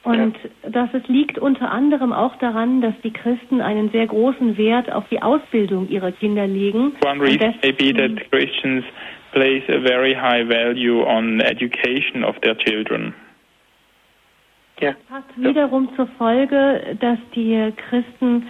[0.03, 4.91] Und das es liegt unter anderem auch daran, dass die Christen einen sehr großen Wert
[4.91, 6.93] auf die Ausbildung ihrer Kinder legen.
[7.03, 8.85] One reason may be that Christians
[9.31, 13.15] place a very high value on education of their children.
[14.79, 14.93] Ja.
[15.09, 18.45] Hat wiederum zur Folge, dass die Christen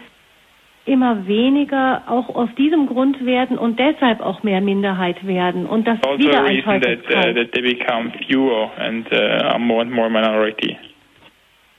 [0.86, 6.02] immer weniger auch aus diesem Grund werden und deshalb auch mehr Minderheit werden und das
[6.04, 7.26] also wieder ein Teufelskreis.
[7.26, 10.78] That, uh, that they become fewer and uh, are more and more minority.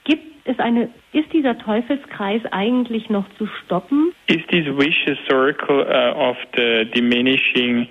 [0.03, 4.11] Gibt es eine ist dieser Teufelskreis eigentlich noch zu stoppen?
[4.27, 7.87] Is this vicious circle uh, of the diminishing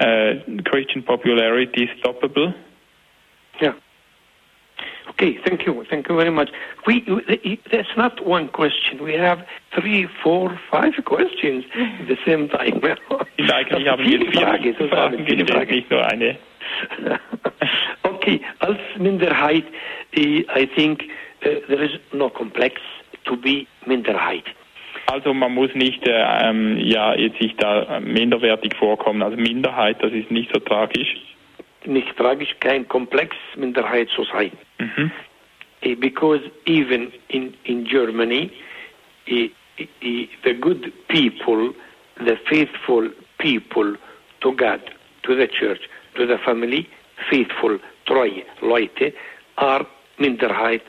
[0.00, 0.34] uh,
[0.64, 2.54] Christian popularity stoppable?
[3.60, 3.74] Ja.
[5.10, 5.84] Okay, thank you.
[5.88, 6.50] Thank you very much.
[6.86, 7.04] We,
[7.70, 9.02] that's not one question.
[9.02, 9.44] We have
[9.74, 12.80] three, four, five questions at the same time.
[13.38, 14.74] Eigentlich haben wir vier Fragen,
[15.26, 16.38] viele Fragen, nicht nur eine.
[18.04, 19.64] okay, als Minderheit,
[20.16, 21.04] I think
[21.44, 22.80] uh, there is no complex
[23.24, 24.44] to be Minderheit.
[25.06, 29.22] Also man muss nicht äh, ähm, ja jetzt sich da minderwertig vorkommen.
[29.22, 31.16] Also Minderheit, das ist nicht so tragisch
[31.86, 34.52] nicht tragisch, kein Komplex Minderheit zu sein.
[34.82, 36.00] Mhm.
[36.00, 38.52] Because even in, in Germany,
[39.26, 41.72] eh, eh, the good people,
[42.18, 43.96] the faithful people
[44.42, 44.80] to God,
[45.24, 45.82] to the church,
[46.16, 46.88] to the family,
[47.30, 49.12] faithful, treue Leute,
[49.58, 49.86] are
[50.18, 50.82] Minderheit,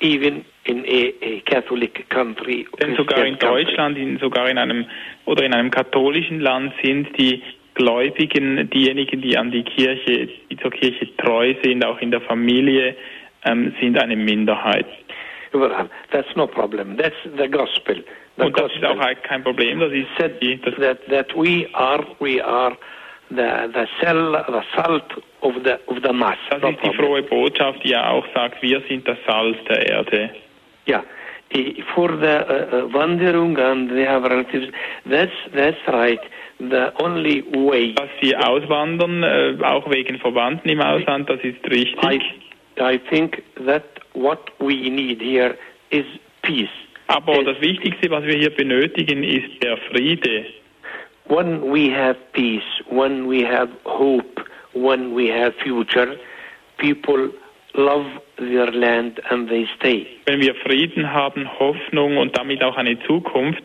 [0.00, 2.66] even in a, a Catholic country.
[2.80, 4.86] Denn sogar in Deutschland, in, sogar in einem
[5.26, 7.42] oder in einem katholischen Land sind die
[7.74, 12.96] Gläubigen, diejenigen, die an die Kirche, die zur Kirche treu sind, auch in der Familie,
[13.44, 14.86] ähm, sind eine Minderheit.
[16.10, 16.96] That's no problem.
[16.96, 18.02] That's the gospel.
[18.36, 18.82] The Und das gospel.
[18.82, 19.78] ist auch kein Problem.
[19.80, 22.76] Das ist said die, das that, that we are, we are
[23.30, 25.04] the, the, cell, the salt
[25.42, 26.36] of the, of the mass.
[26.50, 26.92] Das no ist problem.
[26.92, 30.30] die frohe Botschaft, die ja auch sagt, wir sind das Salz der Erde.
[30.86, 31.04] Ja.
[31.94, 34.72] For the uh, uh, Wanderung and they have relatives,
[35.06, 36.18] that's, that's right
[36.58, 37.94] the only way.
[37.94, 42.02] Dass sie auswandern, äh, auch wegen Verwandten im Ausland, das ist richtig.
[42.02, 42.20] I,
[42.80, 43.84] I think that
[44.14, 45.56] what we need here
[45.90, 46.04] is
[46.42, 46.68] peace.
[47.08, 50.46] Aber das Wichtigste, was wir hier benötigen, ist der Friede.
[51.26, 54.42] When we have peace, when we have hope,
[54.74, 56.16] when we have future,
[56.78, 57.30] people
[57.74, 58.06] love
[58.38, 60.06] their land and they stay.
[60.26, 63.62] Wenn wir Frieden haben, Hoffnung und damit auch eine Zukunft,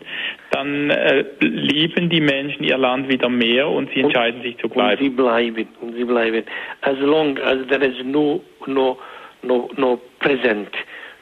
[0.50, 5.00] dann äh, lieben die Menschen ihr Land wieder mehr und sie entscheiden sich zu bleiben.
[5.00, 6.44] Und sie bleiben, und sie bleiben.
[6.82, 8.98] As long as there is no, no,
[9.42, 10.70] no, no present,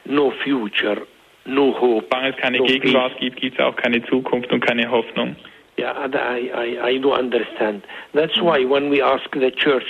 [0.05, 1.03] no future,
[1.45, 2.07] no hope.
[2.11, 3.21] Solange es keine no Gegenwart peace.
[3.21, 5.37] gibt, gibt es auch keine Zukunft und keine Hoffnung.
[5.79, 7.85] Yeah, I, I, I do understand.
[8.13, 9.85] That's why when we ask the church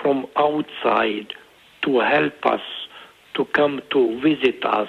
[0.00, 1.34] from outside
[1.82, 2.60] to help us,
[3.34, 4.88] to come to visit us,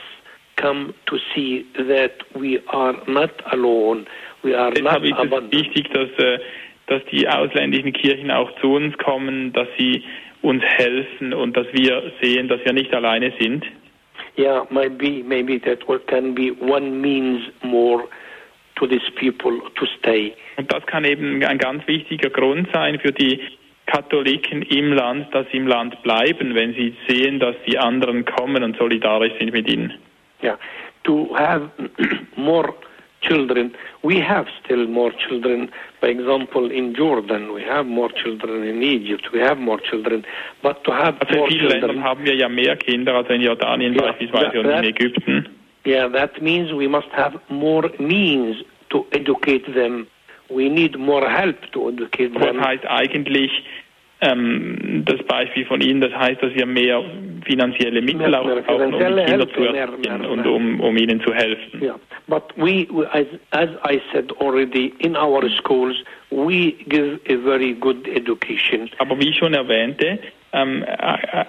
[0.57, 4.05] come to see that we are not alone,
[4.43, 6.39] we are Deshalb not ist es wichtig, dass, äh,
[6.87, 10.03] dass die ausländischen Kirchen auch zu uns kommen, dass sie
[10.41, 13.65] uns helfen und dass wir sehen, dass wir nicht alleine sind.
[14.37, 18.07] Yeah, maybe maybe that can be one means more
[18.77, 20.33] to these people to stay.
[20.57, 23.39] Und das kann eben ein ganz wichtiger Grund sein für die
[23.85, 28.63] Katholiken im Land, dass sie im Land bleiben, wenn sie sehen, dass die anderen kommen
[28.63, 29.93] und solidarisch sind mit ihnen.
[30.41, 30.57] Yeah,
[31.03, 31.69] to have
[32.35, 32.73] more
[33.21, 33.73] children.
[34.03, 35.69] We have still more children.
[35.99, 38.63] For example, in Jordan, we have more children.
[38.63, 40.25] In Egypt, we have more children.
[40.61, 43.29] But to have Also in more vielen Ländern children, haben wir ja mehr Kinder als
[43.29, 45.49] in Jordanien Ja, beispielsweise und that- in Ägypten.
[45.85, 48.57] yeah, that means we must have more means
[48.89, 50.07] to educate them.
[50.49, 52.61] We need more help to educate Das them.
[52.65, 53.51] heißt eigentlich,
[54.21, 57.03] ähm, das Beispiel von Ihnen, das heißt, dass wir mehr
[57.45, 61.19] finanzielle Mittel Mehr- auch brauchen, um die Kinder zu erziehen mehr- und um, um ihnen
[61.21, 61.81] zu helfen.
[61.81, 61.95] Yeah,
[62.27, 65.95] but we, as, as I said already, in our schools,
[66.29, 68.89] we give a very good education.
[68.99, 70.19] Aber wie ich schon erwähnte,
[70.53, 70.87] ähm, äh,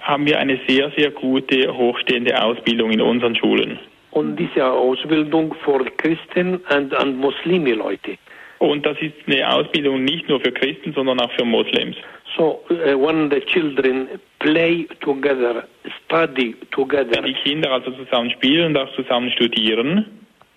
[0.01, 3.79] haben wir eine sehr, sehr gute, hochstehende Ausbildung in unseren Schulen.
[4.11, 8.17] Und diese Ausbildung für Christen und, und Muslime Leute.
[8.59, 11.97] Und das ist eine Ausbildung nicht nur für Christen, sondern auch für Moslems.
[12.37, 14.07] So uh, when the children
[14.39, 15.67] play together,
[16.05, 20.05] study together, Wenn die Kinder also zusammen spielen und auch zusammen studieren,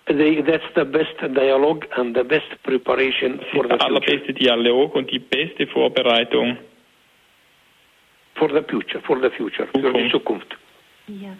[0.07, 3.85] they, that's the best dialogue and the best preparation das for the der future.
[3.85, 6.57] allerbeste Dialog und die beste Vorbereitung.
[8.35, 10.11] For the future, for the future, für die Zukunft.
[10.11, 10.57] Zukunft.
[11.07, 11.35] Ja.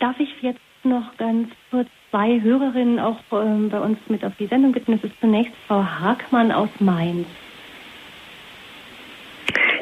[0.00, 4.46] Darf ich jetzt noch ganz kurz zwei Hörerinnen auch ähm, bei uns mit auf die
[4.46, 4.92] Sendung bitten?
[4.92, 7.26] Das ist zunächst Frau Hagmann aus Mainz.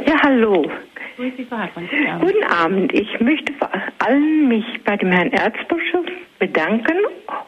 [0.07, 0.67] Ja, hallo.
[1.17, 1.91] Grüß Sie, Frau Hagmann.
[1.91, 2.25] Guten Abend.
[2.25, 2.93] Guten Abend.
[2.95, 3.69] Ich möchte vor
[3.99, 6.07] allem mich bei dem Herrn Erzbischof
[6.39, 6.97] bedanken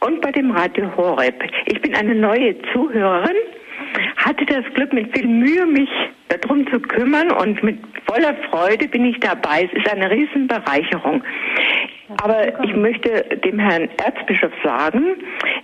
[0.00, 1.42] und bei dem Radio Horeb.
[1.64, 3.36] Ich bin eine neue Zuhörerin,
[4.16, 5.88] hatte das Glück, mit viel Mühe mich
[6.28, 9.66] darum zu kümmern und mit voller Freude bin ich dabei.
[9.72, 11.22] Es ist eine Riesenbereicherung.
[12.22, 15.16] Aber ich möchte dem Herrn Erzbischof sagen,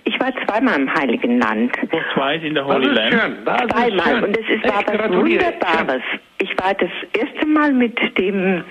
[0.05, 1.71] ich war zweimal im Heiligen Land.
[2.13, 3.13] Twice in the Das Holy Land.
[3.13, 4.23] schön, das ist Zweimal.
[4.23, 5.11] Und es ist, war was.
[5.11, 6.01] Wunderbares.
[6.39, 8.63] Ich war das erste Mal mit dem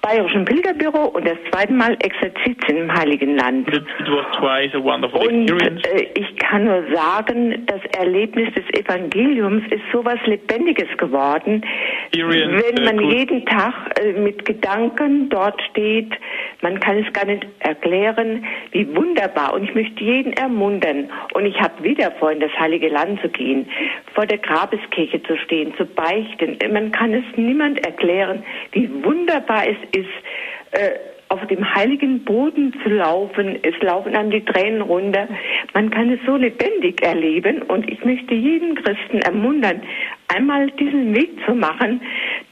[0.00, 3.68] Bayerischen Pilgerbüro und das zweite Mal Exerzitien im Heiligen Land.
[3.74, 5.82] It, was twice a wonderful Und experience.
[5.92, 11.62] äh, ich kann nur sagen, das Erlebnis des Evangeliums ist sowas Lebendiges geworden.
[12.12, 16.12] Experience, Wenn man could- jeden Tag äh, mit Gedanken dort steht,
[16.62, 19.54] man kann es gar nicht erklären, wie wunderbar.
[19.54, 21.10] Und ich möchte jeden ermuntern.
[21.34, 23.68] Und ich habe wieder vor, in das Heilige Land zu gehen,
[24.14, 26.58] vor der Grabeskirche zu stehen, zu beichten.
[26.72, 28.42] Man kann es niemand erklären,
[28.72, 30.08] wie wunderbar es ist,
[30.72, 30.90] äh,
[31.30, 33.56] auf dem heiligen Boden zu laufen.
[33.62, 35.28] Es laufen einem die Tränen runter.
[35.74, 37.62] Man kann es so lebendig erleben.
[37.62, 39.80] Und ich möchte jeden Christen ermuntern,
[40.26, 42.02] einmal diesen Weg zu machen,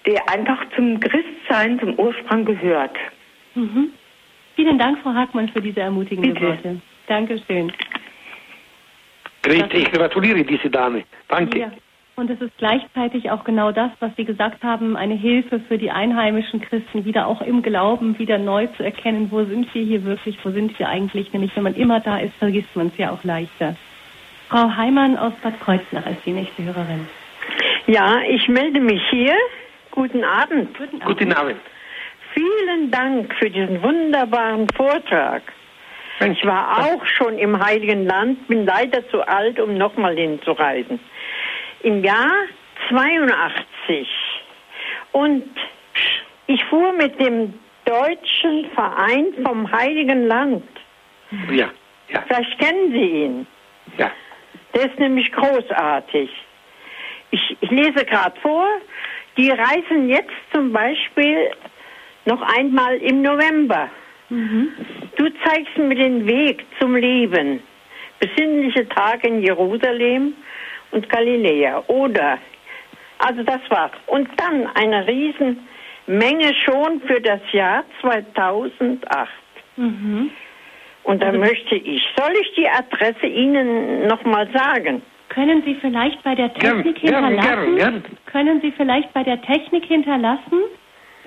[0.06, 2.96] der einfach zum Christsein, zum Ursprung gehört.
[3.56, 3.90] Mhm.
[4.58, 6.46] Vielen Dank, Frau Hagmann, für diese ermutigenden Bitte.
[6.48, 6.80] Worte.
[7.06, 7.72] Dankeschön.
[9.44, 11.04] Great, ich gratuliere diese Dame.
[11.28, 11.60] Danke.
[11.60, 11.70] Ja.
[12.16, 15.92] Und es ist gleichzeitig auch genau das, was Sie gesagt haben, eine Hilfe für die
[15.92, 20.36] einheimischen Christen, wieder auch im Glauben wieder neu zu erkennen, wo sind wir hier wirklich,
[20.42, 21.32] wo sind wir eigentlich.
[21.32, 23.76] Nämlich, wenn man immer da ist, vergisst man es ja auch leichter.
[24.48, 27.06] Frau Heimann aus Bad Kreuznach ist die nächste Hörerin.
[27.86, 29.36] Ja, ich melde mich hier.
[29.92, 30.76] Guten Abend.
[30.76, 31.16] Guten Abend.
[31.16, 31.60] Guten Abend.
[32.38, 35.42] Vielen Dank für diesen wunderbaren Vortrag.
[36.20, 41.00] Ich war auch schon im Heiligen Land, bin leider zu alt, um nochmal hinzureisen.
[41.82, 42.30] Im Jahr
[42.90, 44.08] 82.
[45.10, 45.50] Und
[46.46, 47.54] ich fuhr mit dem
[47.84, 50.62] deutschen Verein vom Heiligen Land.
[51.50, 51.70] Ja,
[52.08, 53.46] ja, Vielleicht kennen Sie ihn.
[53.96, 54.12] ja.
[54.74, 56.30] Der ist nämlich großartig.
[57.32, 58.64] Ich, ich lese gerade vor,
[59.36, 61.50] die reisen jetzt zum Beispiel
[62.28, 63.88] noch einmal im November.
[65.16, 67.60] Du zeigst mir den Weg zum Leben.
[68.20, 70.34] Besinnliche Tage in Jerusalem
[70.90, 71.82] und Galiläa.
[71.86, 72.38] Oder,
[73.18, 73.92] also das war's.
[74.06, 79.30] Und dann eine Riesenmenge schon für das Jahr 2008.
[79.76, 80.30] Mhm.
[81.04, 85.00] Und da möchte ich, soll ich die Adresse Ihnen nochmal sagen?
[85.30, 87.76] Können Sie vielleicht bei der Technik gern, hinterlassen?
[87.76, 88.04] gern, gern.
[88.26, 90.60] Können Sie vielleicht bei der Technik hinterlassen?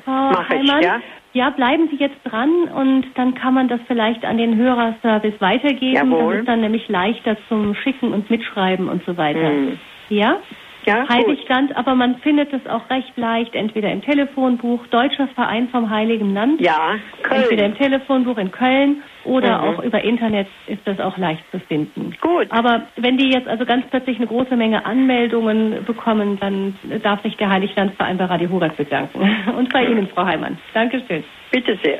[0.03, 0.99] Frau Mach ich, ja.
[1.33, 6.11] Ja, bleiben Sie jetzt dran und dann kann man das vielleicht an den Hörerservice weitergeben.
[6.11, 6.33] Jawohl.
[6.33, 9.47] Das ist dann nämlich leichter zum Schicken und Mitschreiben und so weiter.
[9.47, 9.79] Hm.
[10.09, 10.39] Ja?
[10.85, 11.07] Ja.
[11.07, 16.33] Heiligland, aber man findet es auch recht leicht, entweder im Telefonbuch Deutscher Verein vom Heiligen
[16.33, 16.95] Land, Ja,
[17.29, 17.91] entweder im Köln.
[17.91, 19.63] Telefonbuch in Köln oder Mhm.
[19.67, 22.15] auch über Internet ist das auch leicht zu finden.
[22.19, 22.47] Gut.
[22.49, 27.37] Aber wenn die jetzt also ganz plötzlich eine große Menge Anmeldungen bekommen, dann darf sich
[27.37, 29.19] der Heiliglandverein bei Radio Horeb bedanken.
[29.57, 30.57] Und bei Ihnen, Frau Heimann.
[30.73, 31.23] Dankeschön.
[31.51, 31.99] Bitte sehr.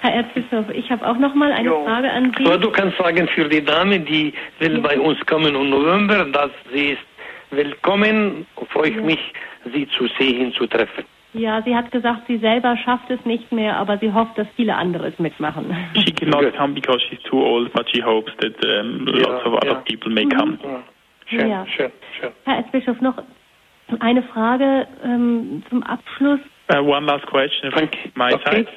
[0.00, 1.84] Herr Erzbischof, ich habe auch noch mal eine Jo.
[1.84, 2.44] Frage an Sie.
[2.44, 6.50] Aber du kannst sagen für die Dame, die will bei uns kommen im November, dass
[6.72, 7.02] sie ist
[7.52, 9.32] willkommen, freue ich mich,
[9.72, 11.04] sie zu sehen, zu treffen.
[11.34, 14.74] Ja, sie hat gesagt, sie selber schafft es nicht mehr, aber sie hofft, dass viele
[14.74, 15.74] andere es mitmachen.
[15.94, 19.66] She cannot come because she's too old, but she hopes that um, lots of other
[19.68, 19.82] ja.
[19.86, 20.58] people may come.
[20.62, 20.82] Ja.
[21.26, 21.66] Schön, Ja.
[21.66, 22.32] schön, schön.
[22.44, 23.14] Herr Erzbischof, noch
[24.00, 26.40] eine Frage ähm, zum Abschluss.
[26.70, 28.10] Uh, one last question from Thank you.
[28.14, 28.56] my Okay.
[28.56, 28.68] side.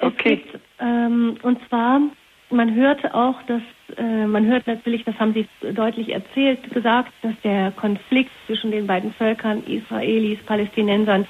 [0.00, 0.44] Okay.
[0.80, 2.00] Ähm, und zwar,
[2.50, 3.62] man hört auch, dass
[3.96, 8.86] äh, man hört natürlich, das haben Sie deutlich erzählt, gesagt, dass der Konflikt zwischen den
[8.86, 11.26] beiden Völkern, Israelis, Palästinensern,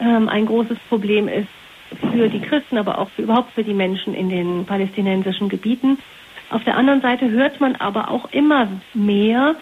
[0.00, 1.48] ähm, ein großes Problem ist
[2.12, 5.98] für die Christen, aber auch für, überhaupt für die Menschen in den palästinensischen Gebieten.
[6.50, 9.54] Auf der anderen Seite hört man aber auch immer mehr,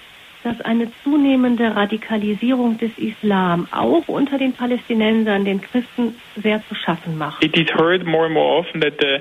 [0.42, 7.16] dass eine zunehmende Radikalisierung des Islam auch unter den Palästinensern, den Christen, sehr zu schaffen
[7.16, 7.44] macht.
[7.44, 9.20] It is heard more and more often that the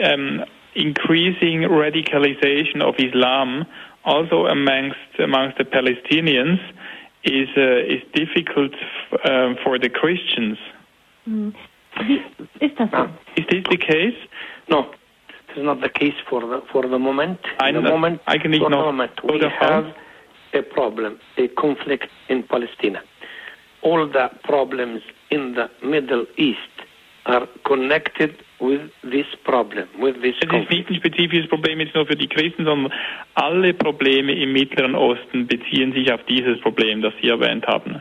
[0.00, 0.42] um,
[0.74, 3.64] increasing radicalization of Islam,
[4.04, 6.58] also amongst amongst the Palestinians,
[7.24, 10.58] is uh, is difficult f- um, for the Christians.
[11.26, 12.20] Wie
[12.60, 12.88] ist so?
[12.92, 13.08] Ah.
[13.36, 14.16] Is this the case?
[14.68, 14.90] No,
[15.48, 17.38] this is not the case for the for the moment.
[17.60, 19.86] Ein- the moment, eigentlich for the noch moment, we oder have
[20.54, 22.98] a problem, a conflict in Palestine.
[23.82, 26.74] All the problems in the Middle East
[27.26, 32.06] are connected with this problem, with this Es ist nicht ein spezifisches Problem jetzt nur
[32.06, 32.92] für die Christen, sondern
[33.34, 38.00] alle Probleme im Mittleren Osten beziehen sich auf dieses Problem, das Sie erwähnt haben.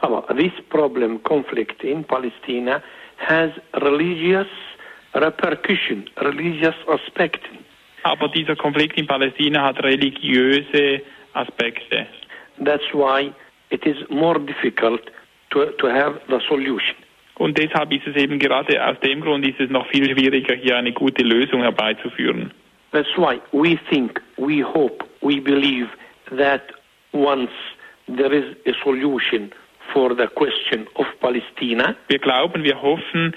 [0.00, 2.82] Aber this problem, conflict in Palestine,
[3.18, 4.48] has religious
[5.14, 7.40] repercussion, religious aspect.
[8.02, 11.02] Aber dieser Konflikt in Palästina hat religiöse
[11.34, 12.06] Aspekte.
[12.58, 13.32] That's why
[13.70, 15.10] it is more difficult
[15.50, 16.96] to, to have the solution.
[17.42, 20.76] Und deshalb ist es eben gerade aus dem Grund ist es noch viel schwieriger, hier
[20.76, 22.52] eine gute Lösung herbeizuführen.
[22.92, 25.88] That's why we think, we hope, we believe
[26.36, 26.62] that
[27.12, 27.50] once
[28.06, 29.50] there is a solution
[29.92, 33.34] for the question of Palestine, Wir glauben, wir hoffen,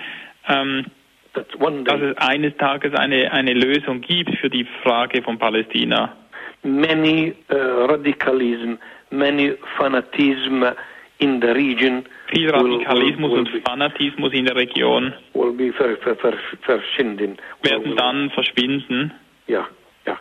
[0.50, 0.86] ähm,
[1.34, 6.16] dass es eines Tages eine, eine Lösung gibt für die Frage von Palästina.
[6.64, 8.78] many uh, radicalism,
[9.10, 10.76] many fanatism
[11.20, 15.54] in the region Viel will- Radikalismus will, und will, be, Fanatismus in der Region will
[15.54, 17.38] be ver, ver, ver, verschwinden.
[17.62, 19.12] Will- werden will- dann verschwinden.
[19.48, 19.68] Ja,
[20.06, 20.18] ja.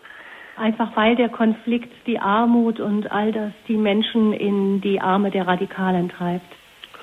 [0.57, 5.47] Einfach weil der Konflikt die Armut und all das die Menschen in die Arme der
[5.49, 6.47] Radikalen treibt.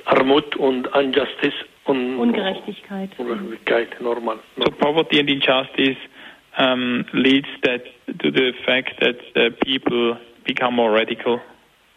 [0.05, 1.53] Armut und Injustice
[1.85, 3.09] und Ungerechtigkeit.
[3.18, 4.39] Ungerechtigkeit, normal.
[4.57, 5.97] So poverty and injustice
[6.57, 7.84] um, leads that
[8.19, 11.39] to the fact that uh, people become more radical.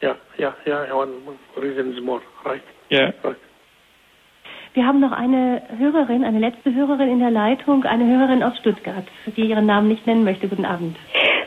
[0.04, 2.62] Ja, ja, ja, one one reason is more, right?
[2.90, 3.14] Yeah.
[3.22, 3.38] right.
[4.74, 9.06] Wir haben noch eine Hörerin, eine letzte Hörerin in der Leitung, eine Hörerin aus Stuttgart,
[9.34, 10.48] die ihren Namen nicht nennen möchte.
[10.48, 10.96] Guten Abend.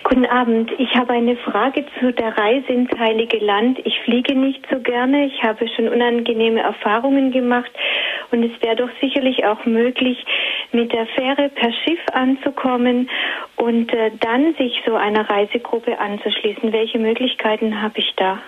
[0.04, 0.72] Guten Abend.
[0.80, 3.80] Ich habe eine Frage zu der Reise ins Heilige Land.
[3.84, 5.26] Ich fliege nicht so gerne.
[5.26, 7.70] Ich habe schon unangenehme Erfahrungen gemacht.
[8.32, 10.18] Und es wäre doch sicherlich auch möglich,
[10.72, 13.10] mit der Fähre per Schiff anzukommen
[13.56, 16.72] und äh, dann sich so einer Reisegruppe anzuschließen.
[16.74, 18.40] Welche Möglichkeiten habe ich da?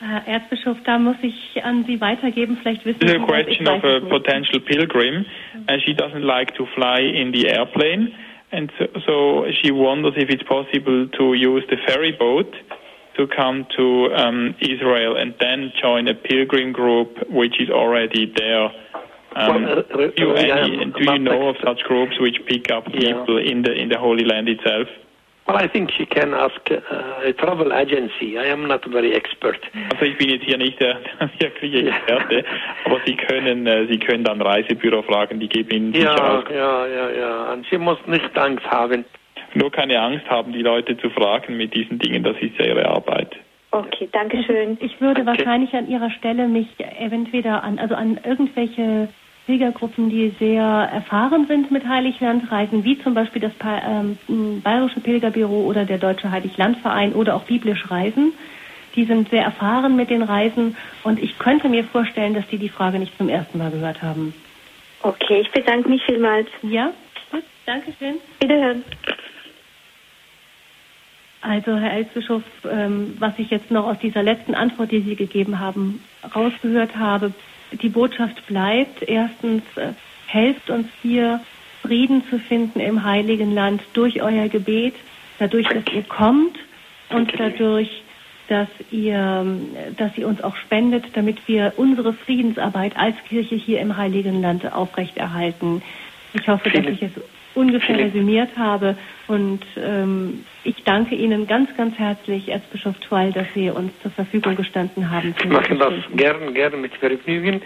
[0.00, 2.58] Herr Erzbischof, da muss ich an Sie weitergeben.
[2.60, 3.46] Vielleicht wissen This Sie is a das.
[3.46, 5.24] Ich question of a potential pilgrim,
[5.68, 8.12] and she doesn't like to fly in the airplane,
[8.50, 12.52] and so, so she wonders if it's possible to use the ferry boat
[13.16, 18.70] to come to um, Israel and then join a pilgrim group which is already there.
[19.34, 22.84] Um, uh, do you, yeah, any, do you know of such groups which pick up
[22.92, 23.14] Yeah.
[23.24, 24.88] people in the in the Holy Land itself?
[25.46, 28.38] Well, I think she can ask uh, a travel agency.
[28.38, 29.58] I am not very expert.
[29.90, 32.44] Also ich bin jetzt hier nicht der, der wirkliche Experte,
[32.84, 36.52] aber Sie können äh, Sie können dann Reisebüro fragen, die geben Ihnen sicher Ja, Auskunft.
[36.52, 37.52] ja, ja, ja.
[37.52, 39.04] Und sie muss nicht Angst haben.
[39.54, 42.86] Nur keine Angst haben, die Leute zu fragen mit diesen Dingen, das ist ja ihre
[42.88, 43.34] Arbeit.
[43.72, 44.78] Okay, danke schön.
[44.80, 45.26] Ich würde Okay.
[45.26, 49.08] wahrscheinlich an Ihrer Stelle mich entweder an, also an irgendwelche
[49.46, 54.16] Pilgergruppen, die sehr erfahren sind mit Heiliglandreisen, wie zum Beispiel das ähm,
[54.62, 58.32] Bayerische Pilgerbüro oder der Deutsche Heiliglandverein oder auch Biblisch Reisen.
[58.94, 62.68] Die sind sehr erfahren mit den Reisen und ich könnte mir vorstellen, dass die die
[62.68, 64.34] Frage nicht zum ersten Mal gehört haben.
[65.02, 66.48] Okay, ich bedanke mich vielmals.
[66.62, 66.92] Ja,
[67.32, 68.16] gut, danke schön.
[68.40, 68.84] Wiederhören.
[71.40, 75.58] Also, Herr Erzbischof, ähm, was ich jetzt noch aus dieser letzten Antwort, die Sie gegeben
[75.58, 76.04] haben,
[76.36, 77.32] rausgehört habe,
[77.80, 79.02] die Botschaft bleibt.
[79.02, 79.92] Erstens, äh,
[80.26, 81.40] helft uns hier,
[81.82, 84.94] Frieden zu finden im Heiligen Land durch euer Gebet,
[85.38, 86.56] dadurch, dass ihr kommt
[87.10, 88.02] und dadurch,
[88.48, 89.44] dass ihr,
[89.96, 94.72] dass ihr uns auch spendet, damit wir unsere Friedensarbeit als Kirche hier im Heiligen Land
[94.72, 95.82] aufrechterhalten.
[96.34, 97.12] Ich hoffe, dass ich es
[97.54, 98.96] ungefähr resümiert habe.
[99.28, 104.56] Und ähm, ich danke Ihnen ganz, ganz herzlich, Erzbischof Twall, dass Sie uns zur Verfügung
[104.56, 105.34] gestanden haben.
[105.38, 107.62] Ich mache das gern, gern mit Vergnügen.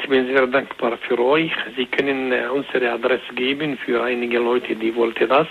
[0.00, 1.52] Ich bin sehr dankbar für euch.
[1.76, 5.46] Sie können äh, unsere Adresse geben für einige Leute, die wollten das.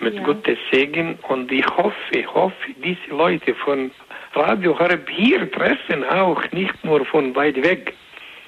[0.00, 0.22] Mit Ja.
[0.22, 1.18] Gottes Segen.
[1.28, 3.92] Und ich hoffe, hoffe, diese Leute von
[4.34, 7.94] Radio Harb hier treffen auch, nicht nur von weit weg.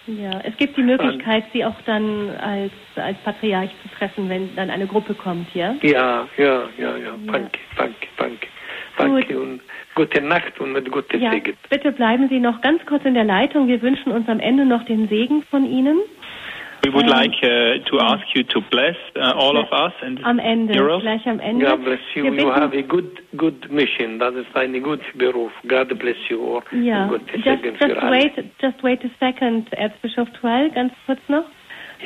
[0.07, 4.69] Ja, es gibt die Möglichkeit, Sie auch dann als, als Patriarch zu treffen, wenn dann
[4.69, 5.75] eine Gruppe kommt, ja?
[5.83, 7.15] Ja, ja, ja, ja.
[7.27, 8.47] Danke, danke, danke.
[8.97, 9.61] Danke und
[9.95, 11.57] gute Nacht und mit Gottes Ja, Segen.
[11.69, 13.67] bitte bleiben Sie noch ganz kurz in der Leitung.
[13.67, 15.99] Wir wünschen uns am Ende noch den Segen von Ihnen.
[16.85, 20.39] We would like uh, to ask you to bless uh, all of us and Am
[20.39, 21.01] Ende, Euros.
[21.01, 21.65] gleich am Ende.
[21.65, 22.25] God bless you.
[22.35, 24.19] You have a good, good mission.
[24.19, 25.53] Das ist ein guter Beruf.
[25.67, 26.61] God bless you.
[26.73, 31.45] Ja, Gottes just, just wait, just wait a second, Erzbischof Twell, ganz kurz noch.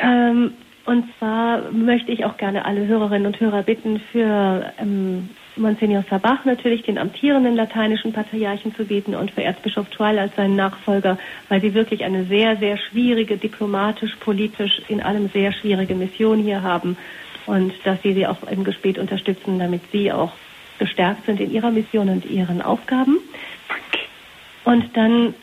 [0.00, 0.52] Ähm,
[0.86, 5.28] und zwar möchte ich auch gerne alle Hörerinnen und Hörer bitten, für ähm,
[5.58, 10.56] Monsignor Sabach natürlich den amtierenden lateinischen Patriarchen zu beten und für Erzbischof Twell als seinen
[10.56, 11.18] Nachfolger,
[11.48, 16.62] weil sie wirklich eine sehr, sehr schwierige, diplomatisch, politisch, in allem sehr schwierige Mission hier
[16.62, 16.96] haben
[17.46, 20.32] und dass sie sie auch im Gebet unterstützen, damit sie auch
[20.78, 23.18] gestärkt sind in ihrer Mission und ihren Aufgaben.
[24.64, 25.34] Und dann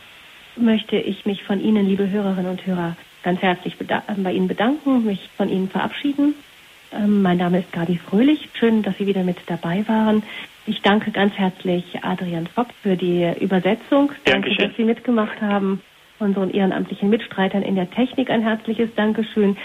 [0.56, 5.30] möchte ich mich von Ihnen, liebe Hörerinnen und Hörer, ganz herzlich bei Ihnen bedanken, mich
[5.36, 6.36] von Ihnen verabschieden.
[6.91, 8.49] Ähm, mein Name ist Gabi Fröhlich.
[8.60, 10.24] Schön, dass Sie wieder mit dabei waren.
[10.68, 14.12] Ich danke ganz herzlich Adrian Fopp für die Übersetzung.
[14.24, 14.68] Danke, Dankeschön.
[14.68, 15.82] dass Sie mitgemacht haben.
[16.18, 19.57] Unseren ehrenamtlichen Mitstreitern in der Technik ein herzliches Dankeschön.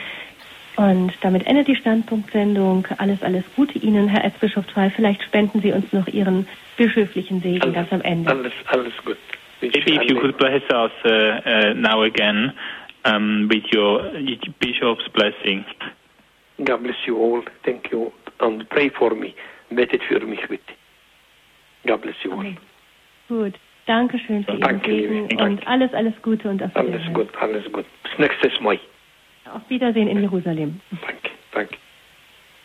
[0.77, 2.87] Und damit endet die Standpunktsendung.
[2.99, 4.91] Alles, alles Gute Ihnen, Herr Erzbischof Twall.
[4.91, 8.31] Vielleicht spenden Sie uns noch Ihren bischöflichen Segen ganz am Ende.
[8.31, 9.17] Alles, alles gut.
[9.61, 12.53] Maybe if you could bless us uh, uh, now again
[13.05, 14.11] um, with your
[14.59, 15.65] bishop's blessing.
[16.65, 17.43] God bless you all.
[17.65, 18.13] Thank you.
[18.41, 19.35] And pray for me.
[19.71, 20.73] Betet für mich bitte.
[21.87, 22.55] God bless you all.
[23.29, 23.55] Gut.
[23.87, 25.45] Dankeschön für Ihren Danke, Segen liebe.
[25.45, 27.15] und alles, alles Gute und auf Alles Wiedersehen.
[27.15, 27.85] gut, alles gut.
[28.05, 28.79] Bis nächstes Mal.
[29.53, 30.81] Auf Wiedersehen in Jerusalem.
[31.01, 31.77] Danke, danke.